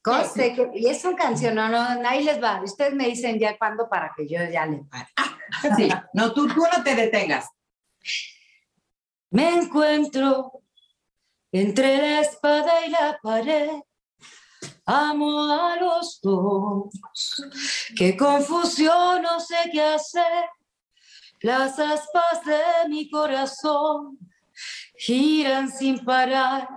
[0.00, 2.62] Conste que, y es un canción, no, no, ahí les va.
[2.62, 5.08] Ustedes me dicen ya cuándo para que yo ya le pare.
[5.76, 7.48] Sí, no, tú, tú no te detengas.
[9.30, 10.52] Me encuentro
[11.50, 13.70] entre la espada y la pared.
[14.86, 16.94] Amo a los dos.
[17.96, 20.48] Qué confusión, no sé qué hacer.
[21.40, 24.16] Las aspas de mi corazón
[24.96, 26.68] giran sin parar.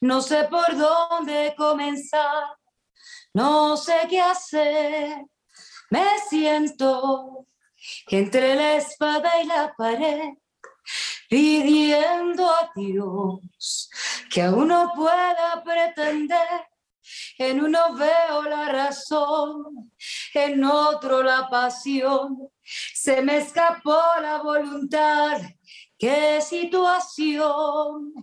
[0.00, 2.44] No sé por dónde comenzar.
[3.32, 5.24] No sé qué hacer.
[5.90, 7.46] Me siento
[8.08, 10.34] entre la espada y la pared
[11.28, 13.90] pidiendo a Dios
[14.30, 16.66] que aún no pueda pretender.
[17.38, 19.92] En uno veo la razón,
[20.34, 22.50] en otro la pasión.
[22.94, 25.40] Se me escapó la voluntad.
[25.98, 28.14] ¿Qué situación?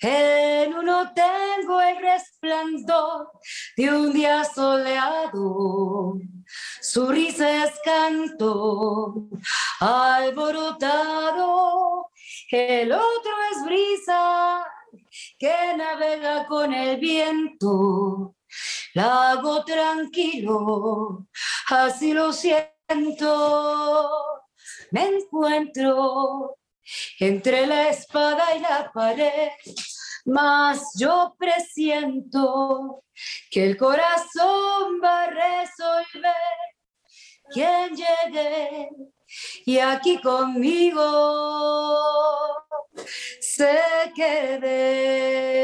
[0.00, 3.30] En uno tengo el resplandor
[3.76, 6.18] de un día soleado.
[6.80, 9.28] Su risa es canto
[9.80, 11.22] alborotado
[12.52, 14.62] el otro es brisa
[15.38, 18.36] que navega con el viento.
[18.94, 21.26] Lago tranquilo,
[21.68, 22.62] así lo siento.
[24.90, 26.58] Me encuentro
[27.18, 29.50] entre la espada y la pared,
[30.26, 33.04] mas yo presiento
[33.50, 36.34] que el corazón va a resolver
[37.50, 38.90] quien llegue
[39.64, 41.02] y aquí conmigo
[43.40, 43.78] se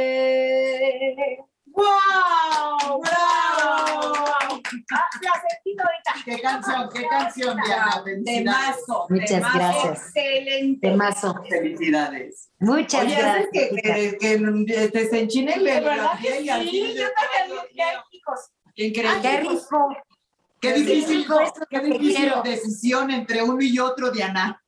[0.08, 1.38] quede.
[1.66, 1.84] ¡Wow!
[2.88, 3.02] ¡Wow!
[6.24, 8.02] ¡Qué canción, qué canción, Diana!
[8.24, 9.06] Temazo.
[9.08, 10.06] Muchas gracias.
[10.14, 10.88] Excelente.
[11.48, 12.50] Felicidades.
[12.58, 13.48] Muchas Oye, gracias.
[13.52, 14.18] que, que,
[14.66, 15.70] que te se enchine el ¿De
[16.70, 16.80] sí?
[16.94, 18.40] de- Yo también, qué chicos.
[18.74, 19.20] Increíble.
[19.22, 19.96] Qué rico.
[20.60, 21.26] Qué difícil,
[21.70, 24.62] qué difícil decisión entre uno y otro, Diana.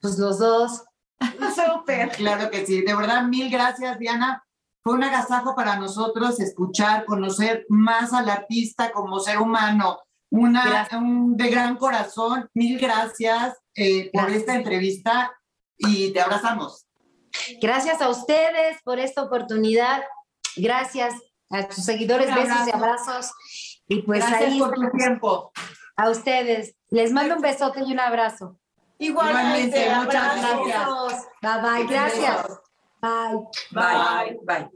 [0.00, 0.84] Pues los dos.
[1.56, 2.10] Súper.
[2.10, 2.82] Claro que sí.
[2.82, 4.44] De verdad, mil gracias, Diana.
[4.82, 9.98] Fue un agasajo para nosotros escuchar, conocer más al artista como ser humano,
[10.30, 12.48] una, un de gran corazón.
[12.54, 14.40] Mil gracias eh, por Gracias.
[14.40, 15.32] esta entrevista
[15.76, 16.86] y te abrazamos.
[17.60, 20.02] Gracias a ustedes por esta oportunidad.
[20.56, 21.14] Gracias
[21.50, 22.76] a sus seguidores, besos y abrazo.
[22.76, 23.32] abrazos.
[23.88, 25.52] Y pues gracias ahí por tu tiempo.
[25.96, 26.74] a ustedes.
[26.90, 28.58] Les mando un besote y un abrazo.
[28.98, 31.12] Igualmente, Igualmente, muchas abrazos.
[31.42, 31.86] Bye bye.
[31.86, 32.46] Gracias.
[33.00, 33.40] Bye.
[33.72, 34.38] Bye.
[34.44, 34.75] Bye.